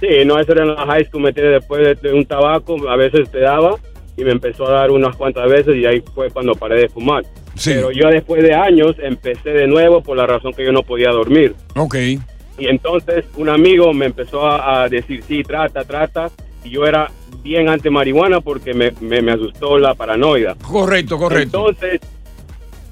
Sí, 0.00 0.08
no, 0.26 0.38
eso 0.38 0.52
era 0.52 0.64
en 0.64 0.74
la 0.74 0.84
high 0.86 1.06
school, 1.06 1.22
me 1.22 1.32
tiene 1.32 1.48
después 1.50 1.80
de, 2.02 2.08
de 2.08 2.14
un 2.14 2.26
tabaco, 2.26 2.76
a 2.88 2.96
veces 2.96 3.30
te 3.30 3.38
daba 3.40 3.76
y 4.16 4.24
me 4.24 4.32
empezó 4.32 4.66
a 4.68 4.72
dar 4.72 4.90
unas 4.90 5.16
cuantas 5.16 5.48
veces 5.48 5.74
y 5.76 5.86
ahí 5.86 6.02
fue 6.14 6.28
cuando 6.30 6.54
paré 6.54 6.80
de 6.80 6.88
fumar. 6.90 7.24
Pero 7.64 7.90
yo 7.92 8.08
después 8.08 8.42
de 8.42 8.54
años 8.54 8.96
empecé 9.00 9.50
de 9.50 9.66
nuevo 9.66 10.02
por 10.02 10.16
la 10.16 10.26
razón 10.26 10.52
que 10.52 10.64
yo 10.64 10.72
no 10.72 10.82
podía 10.82 11.10
dormir. 11.10 11.54
Ok. 11.76 11.94
Y 11.96 12.66
entonces 12.68 13.24
un 13.36 13.48
amigo 13.48 13.92
me 13.92 14.06
empezó 14.06 14.46
a, 14.46 14.82
a 14.84 14.88
decir, 14.88 15.22
sí, 15.26 15.42
trata, 15.42 15.84
trata. 15.84 16.30
Y 16.64 16.70
yo 16.70 16.86
era 16.86 17.10
bien 17.42 17.68
anti 17.68 17.90
marihuana 17.90 18.40
porque 18.40 18.72
me, 18.74 18.92
me, 19.00 19.20
me 19.20 19.32
asustó 19.32 19.78
la 19.78 19.94
paranoia. 19.94 20.56
Correcto, 20.62 21.18
correcto. 21.18 21.68
Entonces, 21.68 22.00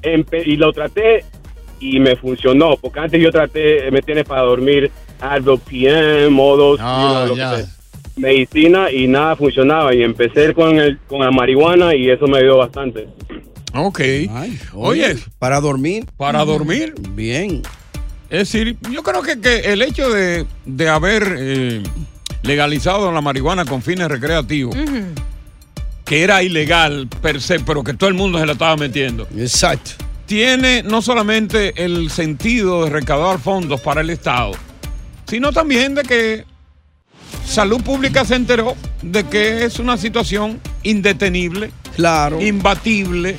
empe- 0.02 0.46
y 0.46 0.56
lo 0.56 0.72
traté 0.72 1.24
y 1.80 1.98
me 2.00 2.16
funcionó. 2.16 2.76
Porque 2.76 3.00
antes 3.00 3.20
yo 3.22 3.30
traté, 3.30 3.90
me 3.90 4.02
tienes 4.02 4.24
para 4.24 4.42
dormir 4.42 4.90
Advil 5.20 5.58
PM, 5.68 6.28
modos, 6.30 6.78
Ah, 6.82 7.26
you 7.28 7.34
know, 7.34 7.56
medicina 8.16 8.90
y 8.90 9.06
nada 9.06 9.36
funcionaba. 9.36 9.94
Y 9.94 10.02
empecé 10.02 10.52
con, 10.54 10.78
el, 10.78 10.98
con 11.06 11.20
la 11.20 11.30
marihuana 11.30 11.94
y 11.94 12.10
eso 12.10 12.26
me 12.26 12.38
ayudó 12.38 12.58
bastante. 12.58 13.06
Ok. 13.74 14.00
Oye, 14.74 15.16
para 15.38 15.60
dormir. 15.60 16.06
Para 16.16 16.44
dormir. 16.44 16.94
Bien. 17.10 17.62
Es 18.30 18.50
decir, 18.50 18.76
yo 18.90 19.02
creo 19.02 19.22
que, 19.22 19.40
que 19.40 19.72
el 19.72 19.82
hecho 19.82 20.08
de, 20.10 20.46
de 20.64 20.88
haber 20.88 21.36
eh, 21.38 21.82
legalizado 22.42 23.12
la 23.12 23.20
marihuana 23.20 23.64
con 23.64 23.82
fines 23.82 24.08
recreativos, 24.08 24.74
que 26.04 26.22
era 26.22 26.42
ilegal 26.42 27.08
per 27.20 27.40
se, 27.40 27.60
pero 27.60 27.84
que 27.84 27.94
todo 27.94 28.08
el 28.08 28.14
mundo 28.14 28.38
se 28.38 28.46
la 28.46 28.52
estaba 28.52 28.76
metiendo. 28.76 29.28
Exacto. 29.36 29.92
Tiene 30.26 30.82
no 30.82 31.02
solamente 31.02 31.84
el 31.84 32.10
sentido 32.10 32.84
de 32.84 32.90
recaudar 32.90 33.38
fondos 33.38 33.80
para 33.80 34.00
el 34.00 34.08
Estado, 34.10 34.52
sino 35.28 35.52
también 35.52 35.94
de 35.94 36.02
que 36.02 36.44
Salud 37.44 37.82
Pública 37.82 38.24
se 38.24 38.36
enteró 38.36 38.76
de 39.02 39.24
que 39.24 39.64
es 39.64 39.78
una 39.78 39.98
situación 39.98 40.58
indetenible, 40.82 41.70
claro. 41.96 42.40
imbatible, 42.40 43.36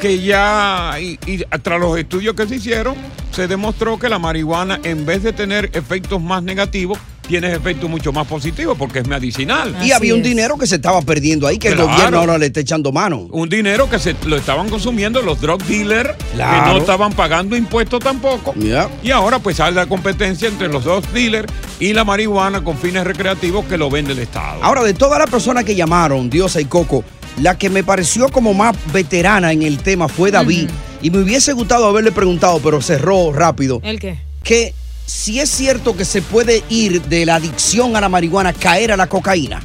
que 0.00 0.20
ya, 0.20 0.96
y, 1.00 1.18
y 1.26 1.38
tras 1.62 1.80
los 1.80 1.98
estudios 1.98 2.34
que 2.34 2.46
se 2.46 2.56
hicieron, 2.56 2.94
se 3.32 3.46
demostró 3.48 3.98
que 3.98 4.08
la 4.08 4.18
marihuana, 4.18 4.80
en 4.84 5.04
vez 5.04 5.22
de 5.22 5.32
tener 5.32 5.70
efectos 5.74 6.20
más 6.22 6.42
negativos, 6.42 6.98
tiene 7.26 7.52
efectos 7.52 7.90
mucho 7.90 8.10
más 8.10 8.26
positivos 8.26 8.74
porque 8.78 9.00
es 9.00 9.06
medicinal. 9.06 9.76
Y 9.84 9.92
había 9.92 10.14
un 10.14 10.22
dinero 10.22 10.56
que 10.56 10.66
se 10.66 10.76
estaba 10.76 11.02
perdiendo 11.02 11.46
ahí 11.46 11.58
que 11.58 11.68
el 11.68 11.76
gobierno 11.76 12.20
ahora 12.20 12.38
le 12.38 12.46
está 12.46 12.60
echando 12.60 12.90
mano. 12.90 13.28
Un 13.32 13.50
dinero 13.50 13.90
que 13.90 13.98
se 13.98 14.16
lo 14.24 14.34
estaban 14.36 14.70
consumiendo 14.70 15.20
los 15.20 15.38
drug 15.38 15.62
dealers, 15.64 16.12
que 16.16 16.36
Claro. 16.36 16.72
no 16.72 16.78
estaban 16.78 17.12
pagando 17.12 17.54
impuestos 17.54 18.00
tampoco. 18.00 18.54
Y 19.02 19.10
ahora 19.10 19.40
pues 19.40 19.56
sale 19.58 19.76
la 19.76 19.84
competencia 19.86 20.48
entre 20.48 20.68
los 20.68 20.84
drug 20.84 21.06
dealers 21.08 21.52
y 21.78 21.92
la 21.92 22.02
marihuana 22.04 22.64
con 22.64 22.78
fines 22.78 23.04
recreativos 23.04 23.66
que 23.66 23.76
lo 23.76 23.90
vende 23.90 24.12
el 24.14 24.20
Estado. 24.20 24.64
Ahora, 24.64 24.82
de 24.82 24.94
todas 24.94 25.18
las 25.18 25.28
personas 25.28 25.64
que 25.64 25.74
llamaron, 25.76 26.30
Diosa 26.30 26.62
y 26.62 26.64
Coco, 26.64 27.04
la 27.40 27.58
que 27.58 27.70
me 27.70 27.84
pareció 27.84 28.28
como 28.28 28.54
más 28.54 28.76
veterana 28.92 29.52
en 29.52 29.62
el 29.62 29.78
tema 29.78 30.08
fue 30.08 30.30
David. 30.30 30.68
Y 31.00 31.10
me 31.10 31.18
hubiese 31.18 31.52
gustado 31.52 31.86
haberle 31.86 32.12
preguntado, 32.12 32.60
pero 32.60 32.82
cerró 32.82 33.32
rápido. 33.32 33.80
¿El 33.84 34.00
qué? 34.00 34.18
Que 34.42 34.74
si 35.06 35.40
es 35.40 35.48
cierto 35.48 35.96
que 35.96 36.04
se 36.04 36.22
puede 36.22 36.62
ir 36.68 37.02
de 37.02 37.24
la 37.24 37.36
adicción 37.36 37.96
a 37.96 38.00
la 38.00 38.08
marihuana, 38.08 38.52
caer 38.52 38.92
a 38.92 38.96
la 38.96 39.06
cocaína. 39.06 39.60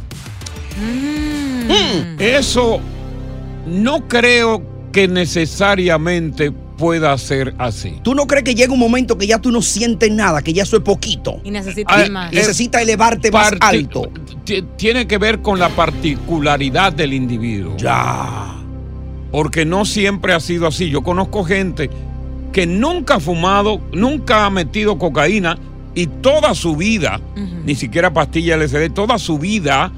Mm. 0.77 2.19
Eso 2.19 2.79
no 3.65 4.07
creo 4.07 4.63
que 4.91 5.07
necesariamente 5.07 6.53
pueda 6.83 7.17
ser 7.17 7.55
así. 7.59 7.95
¿Tú 8.03 8.13
no 8.13 8.27
crees 8.27 8.43
que 8.43 8.55
llega 8.55 8.73
un 8.73 8.79
momento 8.79 9.17
que 9.17 9.25
ya 9.25 9.39
tú 9.39 9.51
no 9.51 9.61
sientes 9.61 10.11
nada, 10.11 10.41
que 10.41 10.51
ya 10.51 10.63
eso 10.63 10.75
es 10.75 10.83
poquito? 10.83 11.39
Y 11.41 11.49
necesitas 11.51 12.07
Ah, 12.07 12.11
más. 12.11 12.33
Necesita 12.33 12.81
elevarte 12.81 13.31
más 13.31 13.53
alto. 13.61 14.09
ti- 14.43 14.65
Tiene 14.77 15.07
que 15.07 15.17
ver 15.17 15.41
con 15.41 15.59
la 15.59 15.69
particularidad 15.69 16.91
del 16.91 17.13
individuo. 17.13 17.75
Ya. 17.77 18.49
porque 19.31 19.65
no 19.65 19.83
siempre 19.85 20.31
ha 20.33 20.39
sido 20.39 20.67
así. 20.67 20.89
Yo 20.91 21.01
conozco 21.01 21.43
gente 21.43 21.89
que 22.51 22.67
nunca 22.67 23.15
ha 23.15 23.19
fumado, 23.19 23.81
nunca 23.91 24.45
ha 24.45 24.49
metido 24.51 24.99
cocaína 24.99 25.57
y 25.95 26.07
toda 26.07 26.55
su 26.55 26.75
vida, 26.75 27.21
ni 27.65 27.75
siquiera 27.75 28.13
pastilla 28.13 28.57
LSD, 28.57 28.91
toda 28.93 29.17
su 29.19 29.37
vida 29.37 29.91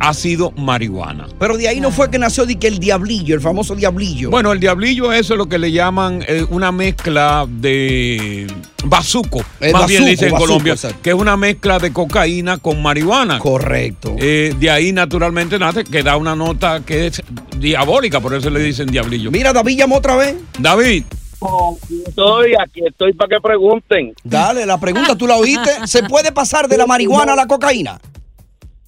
ha 0.00 0.14
sido 0.14 0.50
marihuana. 0.52 1.28
Pero 1.38 1.56
de 1.56 1.68
ahí 1.68 1.80
no 1.80 1.90
fue 1.90 2.10
que 2.10 2.18
nació 2.18 2.46
de 2.46 2.56
que 2.56 2.66
el 2.66 2.78
diablillo, 2.78 3.34
el 3.34 3.40
famoso 3.40 3.74
diablillo. 3.74 4.30
Bueno, 4.30 4.52
el 4.52 4.60
diablillo 4.60 5.12
eso 5.12 5.34
es 5.34 5.38
lo 5.38 5.48
que 5.48 5.58
le 5.58 5.72
llaman 5.72 6.24
eh, 6.26 6.44
una 6.50 6.72
mezcla 6.72 7.46
de 7.48 8.46
bazuco, 8.84 9.44
El 9.60 9.72
más 9.72 9.86
bien 9.86 10.02
bazuco, 10.02 10.10
dicen 10.10 10.28
en 10.28 10.32
bazuco, 10.32 10.48
Colombia, 10.48 10.72
exacto. 10.74 10.98
que 11.02 11.10
es 11.10 11.16
una 11.16 11.36
mezcla 11.36 11.78
de 11.78 11.92
cocaína 11.92 12.58
con 12.58 12.82
marihuana. 12.82 13.38
Correcto. 13.38 14.16
Eh, 14.18 14.54
de 14.58 14.70
ahí 14.70 14.92
naturalmente 14.92 15.58
nace 15.58 15.84
que 15.84 16.02
da 16.02 16.16
una 16.16 16.34
nota 16.34 16.80
que 16.80 17.06
es 17.06 17.22
diabólica, 17.58 18.20
por 18.20 18.34
eso 18.34 18.50
le 18.50 18.60
dicen 18.60 18.88
diablillo. 18.88 19.30
Mira, 19.30 19.52
David 19.52 19.78
llamó 19.78 19.96
otra 19.96 20.16
vez. 20.16 20.34
David. 20.58 21.04
Aquí 21.40 22.02
estoy, 22.06 22.54
aquí 22.58 22.80
estoy 22.86 23.12
para 23.12 23.28
que 23.28 23.40
pregunten. 23.40 24.14
Dale, 24.24 24.64
la 24.64 24.78
pregunta 24.78 25.16
tú 25.16 25.26
la 25.26 25.36
oíste. 25.36 25.86
¿Se 25.86 26.02
puede 26.04 26.32
pasar 26.32 26.68
de 26.68 26.78
la 26.78 26.86
marihuana 26.86 27.34
a 27.34 27.36
la 27.36 27.46
cocaína? 27.46 28.00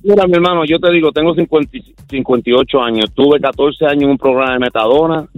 Mira, 0.09 0.27
mi 0.27 0.33
hermano, 0.33 0.65
yo 0.65 0.79
te 0.79 0.91
digo, 0.91 1.13
tengo 1.13 1.35
50 1.35 1.77
y- 1.77 1.95
58 2.09 2.81
años. 2.81 3.13
Tuve 3.15 3.39
14 3.39 3.85
años 3.85 4.05
en 4.05 4.11
un 4.13 4.17
programa 4.17 4.55
de 4.55 4.59
metadona. 4.59 5.29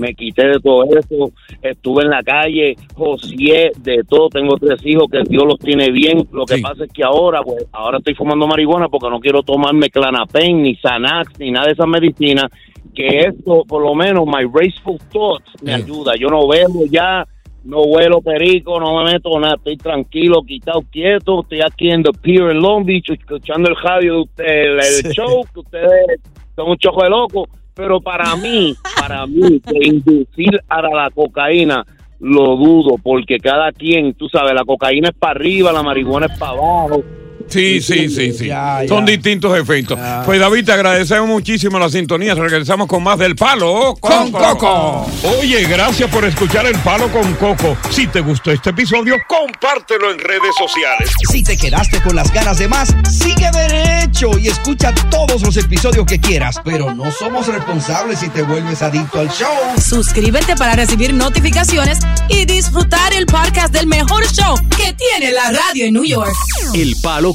Me 0.00 0.14
quité 0.14 0.48
de 0.48 0.58
todo 0.58 0.82
eso. 0.98 1.30
Estuve 1.62 2.02
en 2.02 2.10
la 2.10 2.24
calle, 2.24 2.74
josié 2.96 3.70
de 3.78 4.02
todo. 4.02 4.28
Tengo 4.30 4.56
tres 4.56 4.84
hijos 4.84 5.04
que 5.12 5.22
Dios 5.28 5.44
los 5.46 5.60
tiene 5.60 5.92
bien. 5.92 6.26
Lo 6.32 6.44
que 6.44 6.56
pasa 6.62 6.82
es 6.84 6.92
que 6.92 7.04
ahora, 7.04 7.40
pues, 7.42 7.66
ahora 7.70 7.98
estoy 7.98 8.14
fumando 8.16 8.48
marihuana 8.48 8.88
porque 8.88 9.08
no 9.08 9.20
quiero 9.20 9.44
tomarme 9.44 9.90
Clanapen, 9.90 10.60
ni 10.60 10.74
Xanax, 10.74 11.38
ni 11.38 11.52
nada 11.52 11.66
de 11.66 11.72
esas 11.74 11.86
medicinas. 11.86 12.50
Que 12.92 13.20
esto, 13.28 13.62
por 13.68 13.80
lo 13.82 13.94
menos, 13.94 14.26
my 14.26 14.42
raceful 14.52 14.98
thoughts 15.12 15.52
me 15.62 15.72
ayuda. 15.84 16.14
Yo 16.18 16.26
no 16.28 16.48
veo 16.48 16.66
ya 16.90 17.24
no 17.66 17.82
huelo 17.82 18.20
perico, 18.20 18.78
no 18.78 18.96
me 19.02 19.12
meto 19.12 19.38
nada, 19.40 19.56
estoy 19.56 19.76
tranquilo, 19.76 20.42
quitado, 20.42 20.82
quieto, 20.90 21.42
estoy 21.42 21.60
aquí 21.60 21.90
en 21.90 22.02
The 22.02 22.12
Pier 22.12 22.50
en 22.50 22.60
Long 22.60 22.84
Beach, 22.84 23.10
escuchando 23.10 23.68
el 23.68 23.76
radio 23.76 24.14
de 24.14 24.20
usted, 24.20 24.44
el, 24.44 24.82
Sí. 24.82 25.08
show, 25.12 25.44
que 25.52 25.60
ustedes 25.60 26.20
son 26.54 26.70
un 26.70 26.76
choco 26.78 27.02
de 27.02 27.10
loco, 27.10 27.48
pero 27.74 28.00
para 28.00 28.36
mí, 28.36 28.74
para 28.98 29.26
mí, 29.26 29.60
de 29.64 29.86
inducir 29.86 30.60
a 30.68 30.80
la 30.82 31.10
cocaína, 31.10 31.84
lo 32.20 32.56
dudo, 32.56 32.96
porque 33.02 33.38
cada 33.38 33.72
quien, 33.72 34.14
tú 34.14 34.28
sabes, 34.28 34.54
la 34.54 34.64
cocaína 34.64 35.08
es 35.08 35.14
para 35.14 35.32
arriba, 35.32 35.72
la 35.72 35.82
marihuana 35.82 36.26
es 36.26 36.38
para 36.38 36.52
abajo. 36.52 37.02
Sí, 37.48 37.80
sí, 37.80 38.08
sí, 38.08 38.32
sí. 38.32 38.46
Ya, 38.46 38.82
ya. 38.82 38.88
Son 38.88 39.04
distintos 39.04 39.56
efectos. 39.58 39.98
Pues 40.24 40.40
David, 40.40 40.64
te 40.64 40.72
agradecemos 40.72 41.28
muchísimo 41.28 41.78
la 41.78 41.88
sintonía. 41.88 42.34
Regresamos 42.34 42.86
con 42.86 43.02
más 43.02 43.18
del 43.18 43.36
palo 43.36 43.96
con, 44.00 44.32
Coco. 44.32 45.06
Oye, 45.40 45.64
gracias 45.64 46.10
por 46.10 46.24
escuchar 46.24 46.66
el 46.66 46.78
palo 46.80 47.08
con 47.08 47.34
Coco. 47.34 47.76
Si 47.90 48.06
te 48.06 48.20
gustó 48.20 48.50
este 48.50 48.70
episodio, 48.70 49.16
compártelo 49.28 50.10
en 50.10 50.18
redes 50.18 50.54
sociales. 50.58 51.10
Si 51.30 51.42
te 51.42 51.56
quedaste 51.56 52.00
con 52.02 52.16
las 52.16 52.32
ganas 52.32 52.58
de 52.58 52.68
más, 52.68 52.94
sigue 53.10 53.50
derecho 53.52 54.36
y 54.38 54.48
escucha 54.48 54.92
todos 55.10 55.42
los 55.42 55.56
episodios 55.56 56.04
que 56.06 56.20
quieras. 56.20 56.60
Pero 56.64 56.92
no 56.92 57.10
somos 57.10 57.46
responsables 57.46 58.18
si 58.18 58.28
te 58.28 58.42
vuelves 58.42 58.82
adicto 58.82 59.20
al 59.20 59.30
show. 59.30 59.48
Suscríbete 59.80 60.56
para 60.56 60.74
recibir 60.74 61.14
notificaciones 61.14 61.98
y 62.28 62.44
disfrutar 62.44 63.12
el 63.12 63.26
podcast 63.26 63.72
del 63.72 63.86
mejor 63.86 64.26
show 64.32 64.56
que 64.76 64.92
tiene 64.94 65.32
la 65.32 65.50
radio 65.52 65.86
en 65.86 65.94
New 65.94 66.04
York. 66.04 66.32
El 66.74 66.94
Palo 67.02 67.34